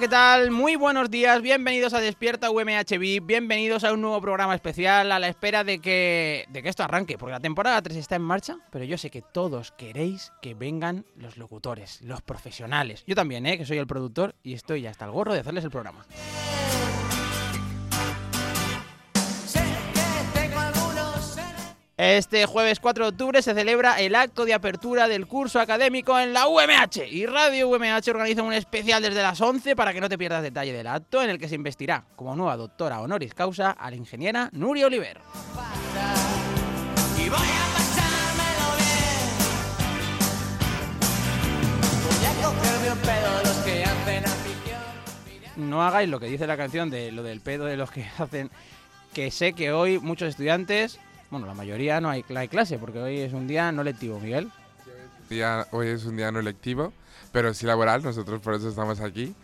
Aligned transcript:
¿qué 0.00 0.08
tal? 0.08 0.50
Muy 0.50 0.76
buenos 0.76 1.10
días, 1.10 1.40
bienvenidos 1.40 1.94
a 1.94 2.00
Despierta 2.00 2.50
UMH 2.50 2.98
VIP, 2.98 3.24
bienvenidos 3.24 3.82
a 3.82 3.94
un 3.94 4.02
nuevo 4.02 4.20
programa 4.20 4.54
especial 4.54 5.10
a 5.10 5.18
la 5.18 5.28
espera 5.28 5.64
de 5.64 5.78
que, 5.78 6.44
de 6.50 6.62
que 6.62 6.68
esto 6.68 6.82
arranque, 6.82 7.16
porque 7.16 7.32
la 7.32 7.40
temporada 7.40 7.80
3 7.80 7.96
está 7.96 8.16
en 8.16 8.22
marcha, 8.22 8.58
pero 8.70 8.84
yo 8.84 8.98
sé 8.98 9.10
que 9.10 9.22
todos 9.22 9.72
queréis 9.72 10.34
que 10.42 10.52
vengan 10.52 11.06
los 11.16 11.38
locutores, 11.38 12.02
los 12.02 12.20
profesionales. 12.20 13.04
Yo 13.06 13.14
también, 13.14 13.46
¿eh? 13.46 13.56
que 13.56 13.64
soy 13.64 13.78
el 13.78 13.86
productor 13.86 14.34
y 14.42 14.52
estoy 14.52 14.86
hasta 14.86 15.06
el 15.06 15.12
gorro 15.12 15.32
de 15.32 15.40
hacerles 15.40 15.64
el 15.64 15.70
programa. 15.70 16.04
Este 21.98 22.44
jueves 22.44 22.78
4 22.78 23.04
de 23.04 23.08
octubre 23.08 23.40
se 23.40 23.54
celebra 23.54 23.98
el 23.98 24.14
acto 24.16 24.44
de 24.44 24.52
apertura 24.52 25.08
del 25.08 25.26
curso 25.26 25.60
académico 25.60 26.18
en 26.18 26.34
la 26.34 26.46
UMH 26.46 27.06
y 27.10 27.24
Radio 27.24 27.70
UMH 27.70 28.10
organiza 28.10 28.42
un 28.42 28.52
especial 28.52 29.02
desde 29.02 29.22
las 29.22 29.40
11 29.40 29.74
para 29.74 29.94
que 29.94 30.02
no 30.02 30.10
te 30.10 30.18
pierdas 30.18 30.42
detalle 30.42 30.74
del 30.74 30.88
acto 30.88 31.22
en 31.22 31.30
el 31.30 31.38
que 31.38 31.48
se 31.48 31.54
investirá 31.54 32.04
como 32.14 32.36
nueva 32.36 32.58
doctora 32.58 33.00
honoris 33.00 33.32
causa 33.32 33.70
a 33.70 33.88
la 33.88 33.96
ingeniera 33.96 34.50
Nuria 34.52 34.88
Oliver. 34.88 35.22
No 45.56 45.82
hagáis 45.82 46.10
lo 46.10 46.20
que 46.20 46.26
dice 46.26 46.46
la 46.46 46.58
canción 46.58 46.90
de 46.90 47.10
lo 47.10 47.22
del 47.22 47.40
pedo 47.40 47.64
de 47.64 47.78
los 47.78 47.90
que 47.90 48.04
hacen, 48.18 48.50
que 49.14 49.30
sé 49.30 49.54
que 49.54 49.72
hoy 49.72 49.98
muchos 49.98 50.28
estudiantes, 50.28 51.00
bueno, 51.36 51.46
la 51.46 51.54
mayoría 51.54 52.00
no 52.00 52.08
hay, 52.08 52.22
clase 52.22 52.78
porque 52.78 52.98
hoy 52.98 53.20
es 53.20 53.32
un 53.32 53.46
día 53.46 53.70
no 53.72 53.82
lectivo, 53.84 54.18
Miguel. 54.18 54.50
Día- 55.28 55.66
hoy 55.70 55.88
es 55.88 56.04
un 56.06 56.16
día 56.16 56.32
no 56.32 56.40
lectivo, 56.40 56.92
pero 57.32 57.52
sí 57.52 57.66
laboral, 57.66 58.02
nosotros 58.02 58.40
por 58.40 58.54
eso 58.54 58.68
estamos 58.68 59.00
aquí. 59.00 59.34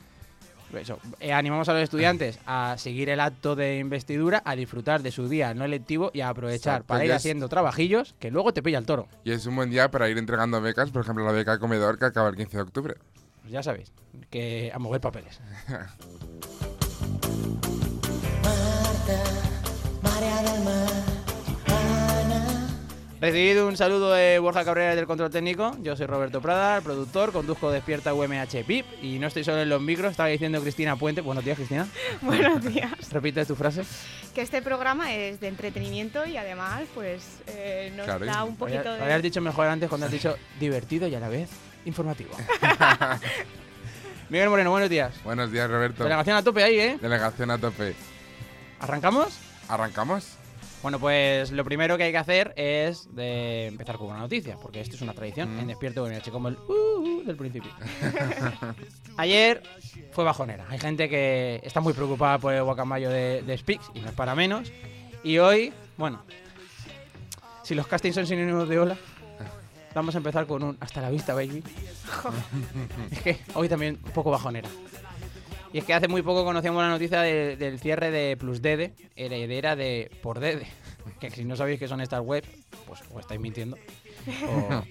Eso, 0.73 0.99
eh, 1.21 1.35
animamos 1.35 1.69
a 1.69 1.75
los 1.75 1.83
estudiantes 1.83 2.39
a 2.47 2.77
seguir 2.79 3.11
el 3.11 3.21
acto 3.21 3.55
de 3.55 3.79
investidura, 3.79 4.41
a 4.47 4.57
disfrutar 4.57 5.03
de 5.03 5.11
su 5.11 5.29
día 5.29 5.53
no 5.53 5.67
electivo 5.67 6.11
y 6.15 6.23
a 6.23 6.31
aprovechar 6.31 6.77
Exacto, 6.77 6.87
para 6.87 7.05
ir 7.05 7.13
haciendo 7.13 7.47
trabajillos 7.51 8.15
que 8.19 8.31
luego 8.31 8.55
te 8.55 8.63
pilla 8.63 8.79
el 8.79 8.87
toro. 8.87 9.07
Y 9.23 9.33
es 9.33 9.45
un 9.45 9.55
buen 9.55 9.69
día 9.69 9.91
para 9.91 10.09
ir 10.09 10.17
entregando 10.17 10.63
becas, 10.63 10.91
por 10.91 11.03
ejemplo 11.03 11.27
la 11.27 11.33
beca 11.33 11.59
comedor 11.59 11.99
que 11.99 12.07
acaba 12.07 12.31
el 12.31 12.37
15 12.37 12.57
de 12.57 12.63
octubre. 12.63 12.95
Pues 13.43 13.53
ya 13.53 13.63
sabéis, 13.63 13.93
que 14.31 14.73
a 14.75 14.79
mover 14.79 15.03
papeles. 15.03 15.41
Recibido 23.23 23.69
un 23.69 23.77
saludo 23.77 24.13
de 24.13 24.41
Borja 24.41 24.65
Cabrera 24.65 24.97
del 24.97 25.07
control 25.07 25.31
técnico. 25.31 25.77
Yo 25.81 25.97
soy 25.97 26.07
Roberto 26.07 26.41
Prada, 26.41 26.79
el 26.79 26.83
productor, 26.83 27.31
conduzco 27.33 27.71
Despierta 27.71 28.13
UMH 28.15 28.65
PIP 28.67 28.85
y 29.01 29.21
no 29.21 29.29
estoy 29.29 29.45
solo 29.45 29.61
en 29.63 29.69
los 29.69 29.81
micros, 29.81 30.11
estaba 30.11 30.29
diciendo 30.29 30.61
Cristina 30.61 30.97
Puente. 30.97 31.21
Buenos 31.21 31.45
días, 31.45 31.57
Cristina. 31.57 31.87
Buenos 32.21 32.65
días. 32.65 32.91
Repite 33.13 33.47
tu 33.47 33.55
frase. 33.55 33.85
Que 34.35 34.41
este 34.43 34.61
programa 34.61 35.15
es 35.15 35.39
de 35.39 35.47
entretenimiento 35.47 36.27
y 36.27 36.37
además, 36.37 36.83
pues, 36.97 37.23
eh, 37.47 37.93
nos 37.97 38.07
Claro, 38.07 38.27
da 38.27 38.43
un 38.43 38.57
poquito 38.57 38.81
Había- 38.81 38.93
de. 38.97 39.03
Habías 39.05 39.23
dicho 39.23 39.41
mejor 39.41 39.69
antes 39.69 39.89
cuando 39.89 40.07
has 40.07 40.13
dicho 40.13 40.37
divertido 40.59 41.07
y 41.07 41.15
a 41.15 41.21
la 41.21 41.29
vez 41.29 41.49
informativo. 41.85 42.33
Miguel 44.31 44.51
Moreno, 44.51 44.73
buenos 44.73 44.91
días. 44.91 45.15
Buenos 45.23 45.53
días, 45.53 45.71
Roberto. 45.71 46.03
Delegación 46.03 46.37
a 46.39 46.43
tope 46.43 46.65
ahí, 46.65 46.81
¿eh? 46.81 46.99
Delegación 47.01 47.53
a 47.53 47.59
tope. 47.59 47.95
¿Arrancamos? 48.81 49.39
¿Arrancamos? 49.69 50.39
Bueno, 50.83 50.99
pues 50.99 51.53
lo 51.53 51.65
primero 51.65 51.97
que 51.97 52.03
hay 52.03 52.11
que 52.11 52.19
hacer 52.19 52.53
es 52.57 53.09
de 53.15 53.69
empezar 53.69 53.97
con 53.99 54.09
una 54.09 54.19
noticia, 54.19 54.57
porque 54.61 54.81
esto 54.81 54.97
es 54.97 55.03
una 55.03 55.15
tradición 55.15 55.55
Mm. 55.55 55.61
en 55.61 55.67
Despierto 55.69 56.03
UMH, 56.03 56.31
como 56.33 56.49
el 56.49 56.57
uh, 56.57 56.73
uh 56.73 57.23
del 57.25 57.37
principio. 57.37 57.71
Ayer 59.17 59.63
fue 60.11 60.25
bajonera. 60.25 60.67
Hay 60.69 60.79
gente 60.81 61.09
que 61.09 61.61
está 61.63 61.81
muy 61.81 61.93
preocupada 61.93 62.39
por 62.39 62.53
el 62.53 62.65
guacamayo 62.65 63.11
de, 63.11 63.43
de 63.43 63.59
Spix, 63.59 63.91
y 63.95 64.01
no 64.01 64.09
es 64.09 64.15
para 64.15 64.35
menos. 64.35 64.73
Y 65.23 65.39
hoy, 65.39 65.73
bueno, 65.97 66.23
si 67.63 67.77
los 67.77 67.87
castings 67.87 68.17
son 68.17 68.27
sinónimos 68.27 68.69
de 68.69 68.79
hola, 68.81 68.97
vamos 69.95 70.17
a 70.17 70.19
empezar 70.19 70.47
con 70.47 70.65
un 70.65 70.77
hasta 70.81 71.01
la 71.01 71.11
vista, 71.11 71.33
baby. 71.33 71.63
es 73.13 73.21
que 73.21 73.39
hoy 73.55 73.69
también 73.69 74.01
un 74.05 74.11
poco 74.11 74.33
bajonera. 74.33 74.69
Y 75.73 75.79
es 75.79 75.85
que 75.85 75.95
hace 75.95 76.09
muy 76.09 76.23
poco 76.23 76.45
conocíamos 76.45 76.83
la 76.83 76.91
noticia 76.91 77.23
de- 77.23 77.57
del 77.57 77.79
cierre 77.81 78.11
de 78.11 78.37
Plus 78.37 78.61
Dede, 78.61 78.95
heredera 79.17 79.75
de 79.77 80.11
Por 80.23 80.39
Dede. 80.41 80.67
Que 81.19 81.31
si 81.31 81.45
no 81.45 81.57
sabéis 81.57 81.79
qué 81.81 81.89
son 81.89 82.01
estas 82.01 82.21
webs, 82.21 82.49
pues 82.87 83.01
o 83.13 83.19
estáis 83.21 83.41
mintiendo. 83.41 83.77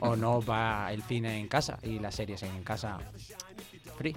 O, 0.02 0.10
o 0.12 0.16
no 0.18 0.42
va 0.42 0.92
el 0.92 1.04
cine 1.04 1.40
en 1.40 1.48
casa 1.48 1.78
y 1.84 2.00
las 2.00 2.16
series 2.16 2.44
en 2.44 2.64
casa 2.64 2.98
free. 3.98 4.16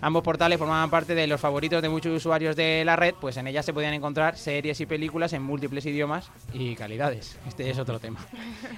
Ambos 0.00 0.24
portales 0.24 0.58
formaban 0.58 0.90
parte 0.90 1.14
de 1.14 1.28
los 1.28 1.40
favoritos 1.40 1.80
de 1.80 1.88
muchos 1.88 2.12
usuarios 2.16 2.56
de 2.56 2.82
la 2.84 2.96
red, 2.96 3.14
pues 3.20 3.36
en 3.36 3.46
ellas 3.46 3.64
se 3.64 3.72
podían 3.72 3.94
encontrar 3.94 4.36
series 4.36 4.80
y 4.80 4.86
películas 4.86 5.32
en 5.32 5.42
múltiples 5.44 5.86
idiomas 5.86 6.28
y 6.52 6.74
calidades. 6.74 7.38
Este 7.46 7.70
es 7.70 7.78
otro 7.78 8.00
tema. 8.00 8.18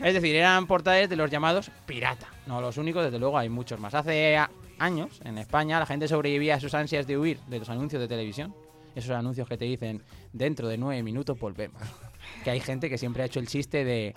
Es 0.02 0.12
decir, 0.12 0.36
eran 0.36 0.66
portales 0.66 1.08
de 1.08 1.16
los 1.16 1.30
llamados 1.30 1.70
pirata. 1.86 2.26
No 2.46 2.60
los 2.60 2.76
únicos, 2.76 3.04
desde 3.04 3.18
luego 3.18 3.38
hay 3.38 3.48
muchos 3.48 3.80
más. 3.80 3.94
Hace 3.94 4.36
años, 4.78 5.20
en 5.24 5.38
España, 5.38 5.78
la 5.78 5.86
gente 5.86 6.08
sobrevivía 6.08 6.56
a 6.56 6.60
sus 6.60 6.74
ansias 6.74 7.06
de 7.06 7.18
huir 7.18 7.38
de 7.48 7.58
los 7.58 7.68
anuncios 7.68 8.00
de 8.00 8.08
televisión. 8.08 8.54
Esos 8.94 9.10
anuncios 9.10 9.48
que 9.48 9.56
te 9.56 9.64
dicen, 9.64 10.02
dentro 10.32 10.68
de 10.68 10.78
nueve 10.78 11.02
minutos 11.02 11.38
volvemos. 11.38 11.80
Que 12.42 12.50
hay 12.50 12.60
gente 12.60 12.88
que 12.88 12.96
siempre 12.96 13.22
ha 13.22 13.26
hecho 13.26 13.38
el 13.38 13.46
chiste 13.46 13.84
de... 13.84 14.14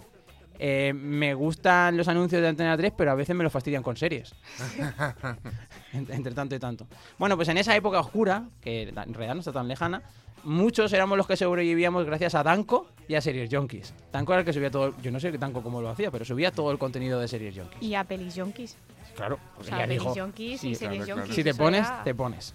eh, 0.59 0.93
me 0.95 1.33
gustan 1.33 1.97
los 1.97 2.07
anuncios 2.07 2.41
de 2.41 2.47
Antena 2.47 2.77
3, 2.77 2.93
pero 2.97 3.11
a 3.11 3.15
veces 3.15 3.35
me 3.35 3.43
los 3.43 3.51
fastidian 3.51 3.83
con 3.83 3.97
series. 3.97 4.33
Ent- 5.93 6.09
Entre 6.13 6.33
tanto 6.33 6.55
y 6.55 6.59
tanto. 6.59 6.87
Bueno, 7.17 7.35
pues 7.35 7.49
en 7.49 7.57
esa 7.57 7.75
época 7.75 7.99
oscura, 7.99 8.47
que 8.61 8.83
en 8.83 8.95
realidad 9.13 9.33
no 9.35 9.39
está 9.39 9.51
tan 9.51 9.67
lejana, 9.67 10.01
muchos 10.43 10.93
éramos 10.93 11.17
los 11.17 11.27
que 11.27 11.35
sobrevivíamos 11.37 12.05
gracias 12.05 12.35
a 12.35 12.43
Danco 12.43 12.87
y 13.07 13.15
a 13.15 13.21
Series 13.21 13.49
Junkies. 13.53 13.93
Danco 14.11 14.33
era 14.33 14.39
el 14.41 14.45
que 14.45 14.53
subía 14.53 14.71
todo. 14.71 14.95
Yo 15.01 15.11
no 15.11 15.19
sé 15.19 15.31
Danco 15.33 15.61
cómo 15.61 15.81
lo 15.81 15.89
hacía, 15.89 16.11
pero 16.11 16.23
subía 16.25 16.51
todo 16.51 16.71
el 16.71 16.77
contenido 16.77 17.19
de 17.19 17.27
Series 17.27 17.55
Junkies. 17.57 17.81
Y 17.81 17.95
a 17.95 18.03
pelis 18.03 18.35
junkies. 18.35 18.77
Claro, 19.15 19.39
O 19.59 19.63
sea, 19.63 19.79
ya 19.79 19.87
dijo, 19.87 20.13
junkies 20.13 20.61
sí, 20.61 20.69
y 20.69 20.75
series 20.75 21.05
claro, 21.05 21.05
claro. 21.05 21.19
junkies. 21.21 21.35
si 21.35 21.43
te 21.43 21.53
pones, 21.55 21.87
te 22.03 22.13
pones. 22.15 22.53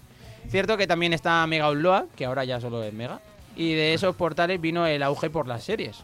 Cierto 0.49 0.77
que 0.77 0.87
también 0.87 1.13
está 1.13 1.45
Mega 1.47 1.69
Upload, 1.69 2.05
que 2.15 2.25
ahora 2.25 2.43
ya 2.45 2.59
solo 2.61 2.83
es 2.83 2.93
Mega. 2.93 3.19
Y 3.55 3.73
de 3.73 3.93
esos 3.93 4.15
portales 4.15 4.59
vino 4.59 4.85
el 4.87 5.03
auge 5.03 5.29
por 5.29 5.47
las 5.47 5.63
series. 5.63 6.03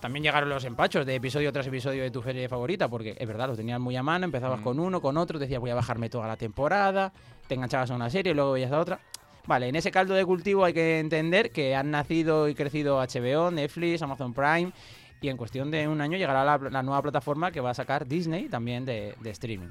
También 0.00 0.22
llegaron 0.22 0.48
los 0.48 0.64
empachos 0.64 1.04
de 1.04 1.16
episodio 1.16 1.52
tras 1.52 1.66
episodio 1.66 2.02
de 2.04 2.10
tu 2.10 2.22
serie 2.22 2.48
favorita, 2.48 2.88
porque 2.88 3.16
es 3.18 3.26
verdad, 3.28 3.48
los 3.48 3.56
tenías 3.56 3.80
muy 3.80 3.96
a 3.96 4.02
mano, 4.02 4.24
empezabas 4.26 4.60
Mm. 4.60 4.62
con 4.64 4.78
uno, 4.80 5.00
con 5.00 5.16
otro, 5.16 5.38
decías 5.38 5.60
voy 5.60 5.70
a 5.70 5.74
bajarme 5.74 6.08
toda 6.08 6.28
la 6.28 6.36
temporada, 6.36 7.12
te 7.48 7.54
enganchabas 7.56 7.90
a 7.90 7.94
una 7.96 8.08
serie, 8.08 8.32
luego 8.34 8.52
veías 8.52 8.70
a 8.72 8.78
otra. 8.78 9.00
Vale, 9.46 9.68
en 9.68 9.76
ese 9.76 9.90
caldo 9.90 10.14
de 10.14 10.24
cultivo 10.24 10.64
hay 10.64 10.72
que 10.74 11.00
entender 11.00 11.50
que 11.50 11.74
han 11.74 11.90
nacido 11.90 12.48
y 12.48 12.54
crecido 12.54 13.00
HBO, 13.00 13.50
Netflix, 13.50 14.02
Amazon 14.02 14.32
Prime, 14.34 14.70
y 15.20 15.28
en 15.28 15.36
cuestión 15.36 15.70
de 15.70 15.88
un 15.88 16.00
año 16.00 16.16
llegará 16.16 16.44
la, 16.44 16.58
la 16.70 16.82
nueva 16.82 17.02
plataforma 17.02 17.50
que 17.50 17.60
va 17.60 17.70
a 17.70 17.74
sacar 17.74 18.06
Disney 18.06 18.48
también 18.48 18.84
de, 18.84 19.14
de 19.20 19.30
streaming. 19.30 19.68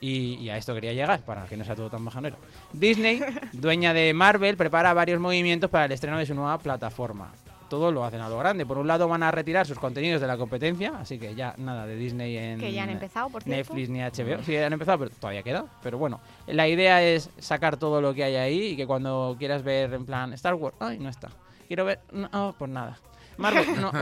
Y, 0.00 0.34
y 0.34 0.50
a 0.50 0.56
esto 0.58 0.74
quería 0.74 0.92
llegar, 0.92 1.24
para 1.24 1.46
que 1.46 1.56
no 1.56 1.64
sea 1.64 1.74
todo 1.74 1.88
tan 1.88 2.04
bajanero. 2.04 2.36
Disney, 2.72 3.22
dueña 3.52 3.94
de 3.94 4.12
Marvel, 4.12 4.56
prepara 4.56 4.92
varios 4.92 5.18
movimientos 5.18 5.70
para 5.70 5.86
el 5.86 5.92
estreno 5.92 6.18
de 6.18 6.26
su 6.26 6.34
nueva 6.34 6.58
plataforma. 6.58 7.32
Todo 7.70 7.90
lo 7.90 8.04
hacen 8.04 8.20
a 8.20 8.28
lo 8.28 8.38
grande. 8.38 8.66
Por 8.66 8.76
un 8.76 8.86
lado 8.86 9.08
van 9.08 9.22
a 9.22 9.30
retirar 9.30 9.66
sus 9.66 9.78
contenidos 9.78 10.20
de 10.20 10.26
la 10.26 10.36
competencia, 10.36 10.92
así 11.00 11.18
que 11.18 11.34
ya 11.34 11.54
nada 11.56 11.86
de 11.86 11.96
Disney 11.96 12.36
en 12.36 12.60
Que 12.60 12.72
ya 12.72 12.82
han 12.82 12.90
empezado, 12.90 13.30
por 13.30 13.42
cierto. 13.42 13.56
Netflix 13.74 13.88
ni 13.88 14.00
HBO. 14.00 14.42
Sí, 14.42 14.56
han 14.56 14.72
empezado, 14.74 14.98
pero 14.98 15.10
todavía 15.10 15.42
queda. 15.42 15.64
Pero 15.82 15.96
bueno, 15.96 16.20
la 16.46 16.68
idea 16.68 17.02
es 17.02 17.30
sacar 17.38 17.78
todo 17.78 18.02
lo 18.02 18.12
que 18.12 18.24
hay 18.24 18.36
ahí 18.36 18.62
y 18.72 18.76
que 18.76 18.86
cuando 18.86 19.34
quieras 19.38 19.62
ver 19.62 19.94
en 19.94 20.04
plan 20.04 20.34
Star 20.34 20.54
Wars, 20.54 20.76
ay, 20.80 20.98
no 20.98 21.08
está. 21.08 21.30
Quiero 21.66 21.86
ver, 21.86 22.00
no, 22.12 22.28
oh, 22.34 22.54
pues 22.58 22.70
nada. 22.70 22.98
Marvel, 23.36 23.66
no, 23.80 23.92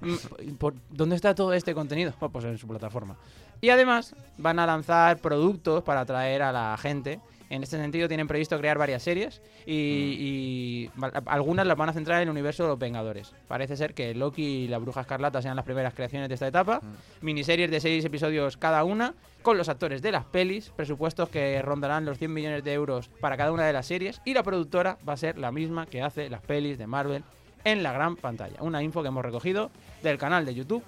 mm, 0.00 0.54
¿por 0.58 0.74
¿dónde 0.90 1.16
está 1.16 1.34
todo 1.34 1.52
este 1.52 1.74
contenido? 1.74 2.12
Pues, 2.18 2.30
pues 2.32 2.44
en 2.44 2.58
su 2.58 2.66
plataforma. 2.66 3.16
Y 3.60 3.70
además 3.70 4.14
van 4.38 4.58
a 4.58 4.66
lanzar 4.66 5.18
productos 5.18 5.82
para 5.82 6.00
atraer 6.00 6.42
a 6.42 6.52
la 6.52 6.76
gente 6.80 7.20
En 7.48 7.62
este 7.62 7.76
sentido, 7.78 8.08
tienen 8.08 8.26
previsto 8.26 8.58
crear 8.58 8.76
varias 8.76 9.02
series 9.04 9.40
y, 9.64 9.72
y 10.18 10.90
va- 11.00 11.12
algunas 11.26 11.64
las 11.64 11.76
van 11.76 11.88
a 11.88 11.92
centrar 11.92 12.16
en 12.20 12.24
el 12.24 12.30
universo 12.30 12.64
de 12.64 12.70
los 12.70 12.78
Vengadores. 12.78 13.32
Parece 13.46 13.76
ser 13.76 13.94
que 13.94 14.14
Loki 14.16 14.42
y 14.64 14.68
la 14.68 14.78
Bruja 14.78 15.02
Escarlata 15.02 15.40
sean 15.40 15.54
las 15.54 15.64
primeras 15.64 15.94
creaciones 15.94 16.28
de 16.28 16.34
esta 16.34 16.48
etapa. 16.48 16.80
Miniseries 17.20 17.70
de 17.70 17.78
6 17.80 18.04
episodios 18.04 18.56
cada 18.56 18.82
una, 18.82 19.14
con 19.42 19.56
los 19.56 19.68
actores 19.68 20.02
de 20.02 20.10
las 20.10 20.24
pelis, 20.24 20.70
presupuestos 20.74 21.28
que 21.28 21.62
rondarán 21.62 22.04
los 22.04 22.18
100 22.18 22.32
millones 22.34 22.64
de 22.64 22.72
euros 22.72 23.08
para 23.20 23.36
cada 23.36 23.52
una 23.52 23.64
de 23.64 23.72
las 23.72 23.86
series. 23.86 24.20
Y 24.24 24.34
la 24.34 24.42
productora 24.42 24.98
va 25.08 25.12
a 25.12 25.16
ser 25.16 25.38
la 25.38 25.52
misma 25.52 25.86
que 25.86 26.02
hace 26.02 26.28
las 26.28 26.42
pelis 26.42 26.78
de 26.78 26.88
Marvel 26.88 27.22
en 27.66 27.82
la 27.82 27.92
gran 27.92 28.14
pantalla. 28.14 28.56
Una 28.60 28.80
info 28.80 29.02
que 29.02 29.08
hemos 29.08 29.24
recogido 29.24 29.70
del 30.02 30.16
canal 30.18 30.46
de 30.46 30.54
YouTube 30.54 30.84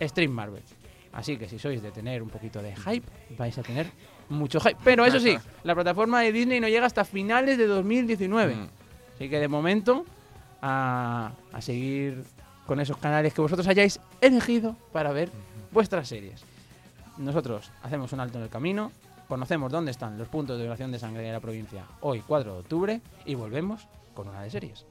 Stream 0.00 0.30
Marvel. 0.30 0.62
Así 1.12 1.36
que 1.36 1.48
si 1.48 1.58
sois 1.58 1.82
de 1.82 1.90
tener 1.90 2.22
un 2.22 2.30
poquito 2.30 2.62
de 2.62 2.74
hype, 2.76 3.06
vais 3.36 3.58
a 3.58 3.62
tener 3.62 3.90
mucho 4.28 4.60
hype. 4.60 4.76
Pero 4.84 5.04
eso 5.04 5.18
sí, 5.18 5.36
la 5.64 5.74
plataforma 5.74 6.20
de 6.20 6.30
Disney 6.30 6.60
no 6.60 6.68
llega 6.68 6.86
hasta 6.86 7.04
finales 7.04 7.58
de 7.58 7.66
2019. 7.66 8.54
Mm. 8.54 8.68
Así 9.16 9.28
que 9.28 9.40
de 9.40 9.48
momento, 9.48 10.06
a, 10.62 11.32
a 11.52 11.60
seguir 11.60 12.22
con 12.64 12.78
esos 12.78 12.96
canales 12.98 13.34
que 13.34 13.40
vosotros 13.40 13.66
hayáis 13.66 13.98
elegido 14.20 14.76
para 14.92 15.10
ver 15.10 15.30
vuestras 15.72 16.06
series. 16.06 16.44
Nosotros 17.18 17.72
hacemos 17.82 18.12
un 18.12 18.20
alto 18.20 18.38
en 18.38 18.44
el 18.44 18.50
camino, 18.50 18.92
conocemos 19.26 19.72
dónde 19.72 19.90
están 19.90 20.16
los 20.16 20.28
puntos 20.28 20.58
de 20.58 20.64
donación 20.64 20.92
de 20.92 21.00
sangre 21.00 21.24
de 21.24 21.32
la 21.32 21.40
provincia 21.40 21.86
hoy 22.02 22.22
4 22.24 22.52
de 22.52 22.58
octubre 22.60 23.00
y 23.26 23.34
volvemos 23.34 23.88
con 24.14 24.28
una 24.28 24.42
de 24.42 24.50
series. 24.50 24.86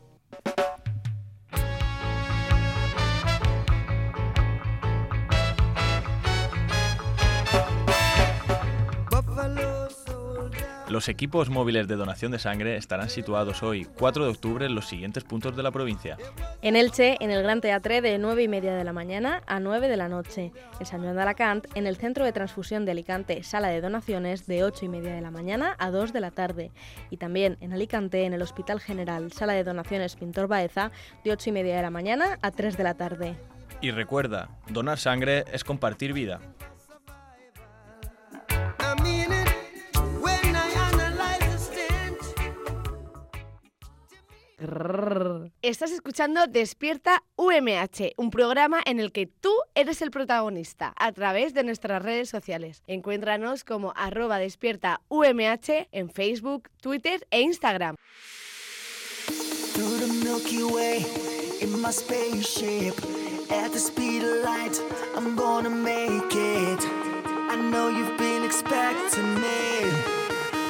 Los 10.89 11.07
equipos 11.07 11.51
móviles 11.51 11.87
de 11.87 11.95
donación 11.95 12.31
de 12.31 12.39
sangre 12.39 12.75
estarán 12.75 13.11
situados 13.11 13.61
hoy, 13.61 13.85
4 13.85 14.23
de 14.23 14.31
octubre, 14.31 14.65
en 14.65 14.73
los 14.73 14.87
siguientes 14.87 15.23
puntos 15.23 15.55
de 15.55 15.61
la 15.61 15.69
provincia. 15.69 16.17
En 16.63 16.75
Elche, 16.75 17.15
en 17.19 17.29
el 17.29 17.43
Gran 17.43 17.61
Teatre, 17.61 18.01
de 18.01 18.17
9 18.17 18.41
y 18.41 18.47
media 18.47 18.73
de 18.73 18.83
la 18.83 18.91
mañana 18.91 19.43
a 19.45 19.59
9 19.59 19.87
de 19.87 19.97
la 19.97 20.09
noche. 20.09 20.51
En 20.79 20.85
San 20.87 21.01
Joan 21.03 21.15
de 21.15 21.21
Alacant, 21.21 21.67
en 21.75 21.85
el 21.85 21.95
Centro 21.97 22.25
de 22.25 22.31
Transfusión 22.31 22.85
de 22.85 22.91
Alicante, 22.93 23.43
sala 23.43 23.67
de 23.67 23.81
donaciones, 23.81 24.47
de 24.47 24.63
8 24.63 24.85
y 24.85 24.89
media 24.89 25.13
de 25.13 25.21
la 25.21 25.29
mañana 25.29 25.75
a 25.77 25.91
2 25.91 26.11
de 26.11 26.21
la 26.21 26.31
tarde. 26.31 26.71
Y 27.11 27.17
también 27.17 27.57
en 27.61 27.71
Alicante, 27.71 28.23
en 28.23 28.33
el 28.33 28.41
Hospital 28.41 28.79
General, 28.79 29.31
sala 29.31 29.53
de 29.53 29.63
donaciones 29.63 30.15
Pintor 30.15 30.47
Baeza, 30.47 30.91
de 31.23 31.31
8 31.31 31.51
y 31.51 31.53
media 31.53 31.75
de 31.75 31.83
la 31.83 31.91
mañana 31.91 32.39
a 32.41 32.49
3 32.49 32.75
de 32.75 32.83
la 32.83 32.95
tarde. 32.95 33.35
Y 33.79 33.91
recuerda, 33.91 34.49
donar 34.69 34.97
sangre 34.97 35.45
es 35.53 35.63
compartir 35.63 36.13
vida. 36.13 36.39
Estás 45.61 45.91
escuchando 45.91 46.47
Despierta 46.47 47.23
UMH, 47.35 48.13
un 48.17 48.29
programa 48.29 48.81
en 48.85 48.99
el 48.99 49.11
que 49.11 49.25
tú 49.25 49.51
eres 49.75 50.01
el 50.01 50.11
protagonista 50.11 50.93
a 50.97 51.11
través 51.11 51.53
de 51.53 51.63
nuestras 51.63 52.01
redes 52.01 52.29
sociales. 52.29 52.83
Encuéntranos 52.87 53.63
como 53.63 53.93
arroba 53.95 54.37
despierta 54.37 55.01
UMH 55.07 55.87
en 55.91 56.09
Facebook, 56.09 56.69
Twitter 56.81 57.25
e 57.31 57.41
Instagram. 57.41 57.95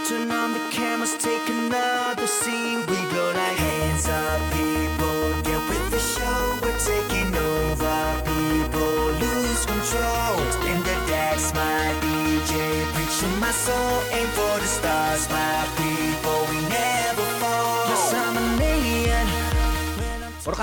Turn. 0.09 0.27
We 2.89 2.95
go 3.13 3.25
like 3.35 3.57
hands 3.57 4.07
up, 4.07 4.41
people. 4.51 5.07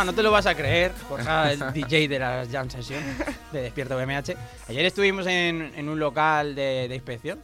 No 0.05 0.13
te 0.13 0.23
lo 0.23 0.31
vas 0.31 0.47
a 0.47 0.55
creer. 0.55 0.93
Borja, 1.09 1.53
el 1.53 1.59
DJ 1.73 2.09
de 2.09 2.19
la 2.19 2.47
Jam 2.51 2.69
Session 2.69 3.03
de 3.51 3.63
Despierta 3.63 3.97
BMH. 3.97 4.37
Ayer 4.69 4.85
estuvimos 4.85 5.27
en, 5.27 5.89
un 5.89 5.99
local 5.99 6.55
de 6.55 6.91
inspección, 6.93 7.41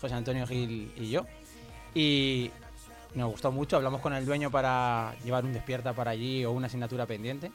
José 0.00 0.14
Antonio 0.14 0.46
Gil 0.46 0.92
y 0.96 1.10
yo. 1.10 1.26
Y 1.94 2.50
nos 3.14 3.30
gustó 3.30 3.50
mucho. 3.52 3.76
Hablamos 3.76 4.00
con 4.00 4.12
el 4.14 4.24
dueño 4.26 4.50
para 4.50 5.14
llevar 5.24 5.44
un 5.44 5.52
despierta 5.52 5.92
para 5.92 6.10
allí 6.12 6.44
o 6.44 6.52
una 6.52 6.66
asignatura 6.66 7.06
pendiente. 7.06 7.50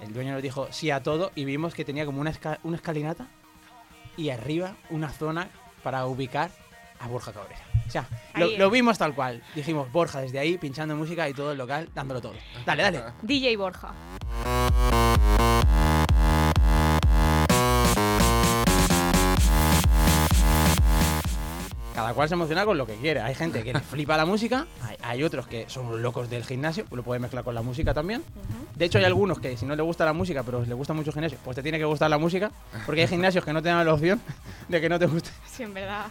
El 0.00 0.12
dueño 0.12 0.32
nos 0.32 0.42
dijo 0.42 0.68
sí 0.70 0.90
a 0.90 1.02
todo 1.02 1.32
y 1.34 1.44
vimos 1.44 1.74
que 1.74 1.84
tenía 1.84 2.04
como 2.06 2.20
una, 2.20 2.30
esca- 2.32 2.58
una 2.62 2.76
escalinata 2.76 3.26
y 4.16 4.30
arriba 4.30 4.74
una 4.90 5.10
zona 5.10 5.48
para 5.82 6.06
ubicar 6.06 6.50
a 7.00 7.06
Borja 7.08 7.32
Cabrera. 7.32 7.60
O 7.86 7.90
sea, 7.90 8.06
lo, 8.34 8.46
lo 8.58 8.70
vimos 8.70 8.98
tal 8.98 9.14
cual. 9.14 9.42
Dijimos 9.54 9.90
Borja 9.90 10.20
desde 10.20 10.38
ahí 10.38 10.58
pinchando 10.58 10.94
música 10.94 11.28
y 11.28 11.34
todo 11.34 11.52
el 11.52 11.58
local 11.58 11.88
dándolo 11.94 12.20
todo. 12.20 12.34
Dale, 12.66 12.82
dale. 12.82 13.02
DJ 13.22 13.56
Borja. 13.56 13.94
Cada 21.98 22.14
cual 22.14 22.28
se 22.28 22.34
emociona 22.36 22.64
con 22.64 22.78
lo 22.78 22.86
que 22.86 22.94
quiere. 22.94 23.18
Hay 23.20 23.34
gente 23.34 23.64
que 23.64 23.72
le 23.72 23.80
flipa 23.90 24.16
la 24.16 24.24
música, 24.24 24.68
hay, 24.84 24.96
hay 25.02 25.24
otros 25.24 25.48
que 25.48 25.64
son 25.68 26.00
locos 26.00 26.30
del 26.30 26.44
gimnasio, 26.44 26.84
lo 26.92 27.02
pueden 27.02 27.22
mezclar 27.22 27.42
con 27.42 27.56
la 27.56 27.62
música 27.62 27.92
también. 27.92 28.22
De 28.76 28.84
hecho, 28.84 28.98
hay 28.98 29.04
algunos 29.04 29.40
que 29.40 29.56
si 29.56 29.66
no 29.66 29.74
le 29.74 29.82
gusta 29.82 30.04
la 30.04 30.12
música, 30.12 30.44
pero 30.44 30.64
le 30.64 30.74
gusta 30.74 30.92
mucho 30.92 31.10
el 31.10 31.14
gimnasio, 31.14 31.38
pues 31.44 31.56
te 31.56 31.62
tiene 31.64 31.76
que 31.76 31.84
gustar 31.84 32.08
la 32.08 32.18
música, 32.18 32.52
porque 32.86 33.00
hay 33.00 33.08
gimnasios 33.08 33.44
que 33.44 33.52
no 33.52 33.60
te 33.60 33.68
dan 33.70 33.84
la 33.84 33.92
opción 33.92 34.20
de 34.68 34.80
que 34.80 34.88
no 34.88 34.96
te 34.96 35.06
guste. 35.06 35.30
Sí, 35.50 35.64
en 35.64 35.74
verdad. 35.74 36.06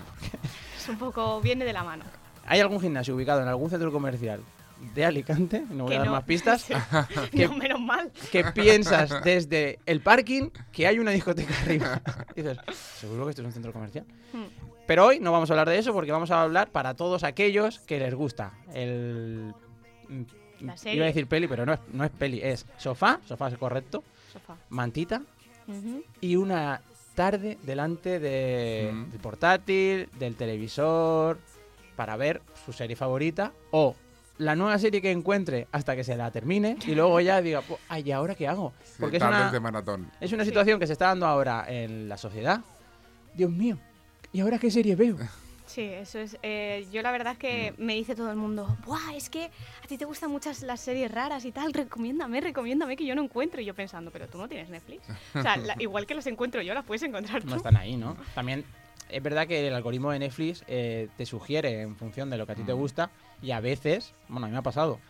Es 0.77 0.89
un 0.89 0.97
poco. 0.97 1.39
viene 1.39 1.63
de 1.63 1.71
la 1.71 1.85
mano. 1.85 2.03
¿Hay 2.45 2.59
algún 2.59 2.81
gimnasio 2.81 3.15
ubicado 3.15 3.41
en 3.41 3.47
algún 3.47 3.69
centro 3.69 3.89
comercial 3.89 4.41
de 4.93 5.05
Alicante? 5.05 5.63
No 5.69 5.85
voy 5.85 5.91
Que 5.91 5.95
a 5.95 5.99
dar 5.99 6.07
no. 6.07 6.13
más 6.15 6.23
pistas. 6.25 6.65
que, 7.31 7.47
No, 7.47 7.55
menos 7.55 7.79
mal. 7.79 8.11
que 8.29 8.43
piensas 8.43 9.23
desde 9.23 9.79
el 9.85 10.01
parking 10.01 10.49
que 10.73 10.85
hay 10.85 10.99
una 10.99 11.11
discoteca 11.11 11.53
arriba. 11.61 12.01
dices, 12.35 12.57
¿seguro 12.99 13.23
que 13.23 13.29
esto 13.29 13.41
es 13.41 13.45
un 13.47 13.53
centro 13.53 13.71
comercial? 13.71 14.03
Hmm. 14.33 14.47
Pero 14.87 15.05
hoy 15.05 15.19
no 15.19 15.31
vamos 15.31 15.49
a 15.49 15.53
hablar 15.53 15.69
de 15.69 15.77
eso 15.77 15.93
porque 15.93 16.11
vamos 16.11 16.31
a 16.31 16.41
hablar 16.41 16.69
para 16.71 16.93
todos 16.95 17.23
aquellos 17.23 17.79
que 17.79 17.99
les 17.99 18.13
gusta 18.15 18.53
el... 18.73 19.53
mm, 20.09 20.21
La 20.61 20.77
serie. 20.77 20.95
Iba 20.97 21.05
a 21.05 21.07
decir 21.07 21.27
peli, 21.27 21.47
pero 21.47 21.65
no 21.65 21.73
es, 21.73 21.79
no 21.93 22.03
es 22.03 22.09
peli, 22.11 22.41
es 22.41 22.65
sofá, 22.77 23.19
sofá 23.25 23.49
es 23.49 23.57
correcto, 23.57 24.03
Sofá. 24.33 24.55
mantita 24.69 25.21
y 26.21 26.35
una 26.37 26.81
tarde 27.13 27.57
delante 27.63 28.19
de, 28.19 28.89
Mm. 28.93 29.11
del 29.11 29.19
portátil, 29.19 30.09
del 30.17 30.35
televisor, 30.35 31.39
para 31.97 32.15
ver 32.15 32.41
su 32.65 32.71
serie 32.71 32.95
favorita 32.95 33.51
o 33.71 33.93
la 34.37 34.55
nueva 34.55 34.77
serie 34.79 35.01
que 35.01 35.11
encuentre 35.11 35.67
hasta 35.71 35.95
que 35.95 36.03
se 36.03 36.15
la 36.15 36.29
termine 36.31 36.77
y 36.87 36.93
luego 36.95 37.19
ya 37.19 37.41
diga, 37.41 37.61
"Pues, 37.61 37.81
ay, 37.89 38.03
¿y 38.05 38.11
ahora 38.11 38.33
qué 38.35 38.47
hago? 38.47 38.71
Sí, 38.83 38.93
Porque 38.99 39.17
es 39.17 39.21
tardes 39.21 39.39
una, 39.41 39.51
de 39.51 39.59
maratón. 39.59 40.11
es 40.21 40.31
una 40.31 40.45
situación 40.45 40.79
que 40.79 40.87
se 40.87 40.93
está 40.93 41.07
dando 41.07 41.25
ahora 41.25 41.65
en 41.67 42.07
la 42.07 42.17
sociedad. 42.17 42.61
Dios 43.33 43.49
mío, 43.51 43.77
¿y 44.31 44.39
ahora 44.41 44.59
qué 44.59 44.69
serie 44.71 44.95
veo? 44.95 45.17
Sí, 45.65 45.81
eso 45.81 46.19
es. 46.19 46.37
eh, 46.43 46.87
yo 46.93 47.01
la 47.01 47.11
verdad 47.11 47.33
es 47.33 47.39
que 47.39 47.73
me 47.77 47.93
dice 47.93 48.15
todo 48.15 48.31
el 48.31 48.37
mundo, 48.37 48.77
¡buah! 48.85 49.13
Es 49.15 49.29
que 49.29 49.51
a 49.83 49.87
ti 49.87 49.97
te 49.97 50.05
gustan 50.05 50.31
muchas 50.31 50.61
las 50.61 50.79
series 50.79 51.11
raras 51.11 51.43
y 51.43 51.51
tal, 51.51 51.73
recomiéndame, 51.73 52.39
recomiéndame 52.39 52.95
que 52.95 53.05
yo 53.05 53.15
no 53.15 53.21
encuentro. 53.23 53.59
Y 53.61 53.65
yo 53.65 53.73
pensando, 53.75 54.09
pero 54.09 54.29
tú 54.29 54.37
no 54.37 54.47
tienes 54.47 54.69
Netflix. 54.69 55.05
O 55.35 55.41
sea, 55.41 55.57
la- 55.57 55.75
igual 55.79 56.05
que 56.05 56.15
las 56.15 56.25
encuentro 56.27 56.61
yo, 56.61 56.73
las 56.73 56.85
puedes 56.85 57.03
encontrar 57.03 57.41
tú. 57.41 57.49
No 57.49 57.55
están 57.57 57.75
ahí, 57.75 57.97
¿no? 57.97 58.15
También 58.33 58.63
es 59.09 59.21
verdad 59.21 59.45
que 59.45 59.67
el 59.67 59.73
algoritmo 59.73 60.11
de 60.11 60.19
Netflix 60.19 60.63
eh, 60.67 61.09
te 61.17 61.25
sugiere 61.25 61.81
en 61.81 61.97
función 61.97 62.29
de 62.29 62.37
lo 62.37 62.45
que 62.45 62.53
a 62.53 62.55
ti 62.55 62.63
te 62.63 62.73
Mm. 62.73 62.77
gusta 62.77 63.11
y 63.41 63.51
a 63.51 63.59
veces, 63.59 64.13
bueno, 64.29 64.45
a 64.45 64.49
mí 64.49 64.53
me 64.53 64.59
ha 64.59 64.63
pasado, 64.63 65.01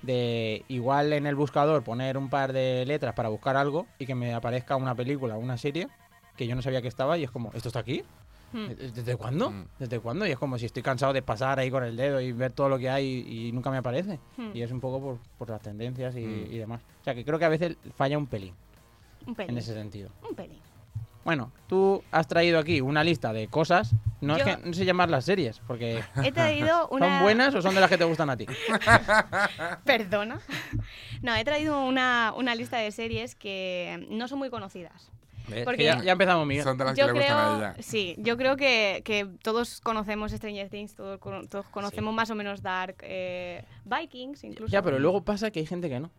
de 0.00 0.64
igual 0.68 1.12
en 1.12 1.26
el 1.26 1.34
buscador 1.34 1.82
poner 1.84 2.16
un 2.16 2.30
par 2.30 2.54
de 2.54 2.84
letras 2.86 3.12
para 3.14 3.28
buscar 3.28 3.56
algo 3.56 3.86
y 3.98 4.06
que 4.06 4.14
me 4.14 4.32
aparezca 4.32 4.76
una 4.76 4.94
película 4.94 5.36
o 5.36 5.40
una 5.40 5.58
serie 5.58 5.88
que 6.36 6.46
yo 6.46 6.54
no 6.54 6.62
sabía 6.62 6.80
que 6.80 6.88
estaba 6.88 7.18
y 7.18 7.24
es 7.24 7.30
como, 7.30 7.50
¿esto 7.54 7.68
está 7.68 7.80
aquí? 7.80 8.02
¿De- 8.52 8.74
¿Desde 8.90 9.16
cuándo? 9.16 9.50
Mm. 9.50 9.64
¿Desde 9.78 10.00
cuándo? 10.00 10.26
Y 10.26 10.30
es 10.30 10.38
como 10.38 10.56
si 10.58 10.66
estoy 10.66 10.82
cansado 10.82 11.12
de 11.12 11.20
pasar 11.22 11.58
ahí 11.58 11.70
con 11.70 11.84
el 11.84 11.96
dedo 11.96 12.20
y 12.20 12.32
ver 12.32 12.52
todo 12.52 12.68
lo 12.68 12.78
que 12.78 12.88
hay 12.88 13.04
y, 13.26 13.48
y 13.48 13.52
nunca 13.52 13.70
me 13.70 13.76
aparece. 13.78 14.18
Hmm. 14.36 14.50
Y 14.54 14.62
es 14.62 14.70
un 14.72 14.80
poco 14.80 15.00
por, 15.00 15.18
por 15.38 15.50
las 15.50 15.60
tendencias 15.60 16.14
y, 16.16 16.20
Mm. 16.20 16.52
y 16.52 16.58
demás. 16.58 16.80
O 17.00 17.04
sea 17.04 17.14
que 17.14 17.24
creo 17.24 17.38
que 17.38 17.44
a 17.44 17.48
veces 17.50 17.76
falla 17.96 18.16
un 18.18 18.26
pelín 18.26 18.54
Un 19.26 19.34
pelín. 19.34 19.50
en 19.50 19.58
ese 19.58 19.74
sentido. 19.74 20.10
Un 20.28 20.34
pelín. 20.34 20.58
Bueno, 21.24 21.50
tú 21.66 22.04
has 22.12 22.28
traído 22.28 22.60
aquí 22.60 22.80
una 22.80 23.02
lista 23.02 23.32
de 23.32 23.48
cosas. 23.48 23.92
No 24.20 24.38
Yo- 24.38 24.44
es 24.44 24.56
que 24.56 24.64
no 24.68 24.72
sé 24.72 24.84
llamar 24.84 25.10
las 25.10 25.24
series, 25.24 25.58
porque 25.66 26.00
He 26.22 26.30
traído 26.30 26.86
una... 26.92 27.16
¿son 27.16 27.22
buenas 27.24 27.54
o 27.56 27.60
son 27.60 27.74
de 27.74 27.80
las 27.80 27.90
que 27.90 27.98
te 27.98 28.04
gustan 28.04 28.30
a 28.30 28.36
ti? 28.36 28.46
Perdona. 29.84 30.40
No, 31.22 31.34
he 31.34 31.44
traído 31.44 31.82
una, 31.84 32.32
una 32.36 32.54
lista 32.54 32.76
de 32.76 32.92
series 32.92 33.34
que 33.34 34.06
no 34.10 34.28
son 34.28 34.38
muy 34.38 34.50
conocidas. 34.50 35.10
Porque- 35.64 35.84
ya, 35.84 36.02
ya 36.02 36.12
empezamos, 36.12 36.46
Miguel. 36.46 36.64
Son 36.64 36.76
de 36.76 36.84
las 36.84 36.94
que 36.94 37.00
Yo 37.00 37.06
le 37.06 37.12
gustan 37.12 37.36
a 37.38 37.44
creo, 37.44 37.56
ella. 37.72 37.82
sí, 37.82 38.14
yo 38.18 38.36
creo 38.36 38.56
que, 38.56 39.02
que 39.04 39.26
todos 39.42 39.80
conocemos 39.80 40.32
Stranger 40.32 40.68
Things, 40.68 40.94
todos, 40.94 41.20
todos 41.48 41.66
conocemos 41.68 42.12
más 42.14 42.30
o 42.30 42.34
menos 42.34 42.62
Dark, 42.62 42.96
eh, 43.02 43.64
Vikings 43.84 44.44
incluso. 44.44 44.72
Ya, 44.72 44.82
pero 44.82 44.98
luego 44.98 45.22
pasa 45.22 45.50
que 45.50 45.60
hay 45.60 45.66
gente 45.66 45.88
que 45.88 46.00
no. 46.00 46.10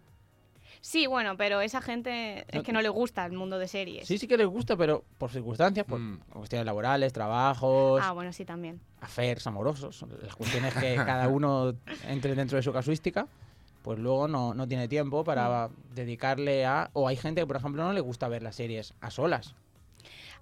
Sí, 0.79 1.07
bueno, 1.07 1.35
pero 1.37 1.59
esa 1.61 1.81
gente 1.81 2.45
es 2.49 2.61
que 2.63 2.71
no 2.71 2.81
le 2.81 2.89
gusta 2.89 3.25
el 3.25 3.33
mundo 3.33 3.57
de 3.57 3.67
series. 3.67 4.07
Sí, 4.07 4.17
sí 4.19 4.27
que 4.27 4.37
les 4.37 4.47
gusta, 4.47 4.77
pero 4.77 5.03
por 5.17 5.31
circunstancias, 5.31 5.85
por 5.85 5.99
Mm. 5.99 6.19
cuestiones 6.29 6.65
laborales, 6.65 7.11
trabajos, 7.11 7.99
Ah, 8.03 8.11
bueno, 8.13 8.31
sí, 8.31 8.45
también. 8.45 8.79
affairs 9.01 9.45
amorosos, 9.47 10.05
las 10.21 10.35
cuestiones 10.35 10.73
que 10.75 10.95
cada 10.95 11.27
uno 11.29 11.73
entre 12.07 12.35
dentro 12.35 12.55
de 12.57 12.61
su 12.63 12.71
casuística, 12.71 13.27
pues 13.87 13.99
luego 13.99 14.27
no, 14.27 14.53
no 14.53 14.67
tiene 14.67 14.89
tiempo 14.89 15.23
para 15.23 15.69
dedicarle 15.95 16.65
a... 16.65 16.89
O 16.91 17.07
hay 17.07 17.15
gente 17.15 17.39
que, 17.39 17.47
por 17.47 17.55
ejemplo, 17.55 17.85
no 17.85 17.93
le 17.93 18.01
gusta 18.01 18.27
ver 18.27 18.43
las 18.43 18.57
series 18.57 18.93
a 18.99 19.09
solas. 19.09 19.55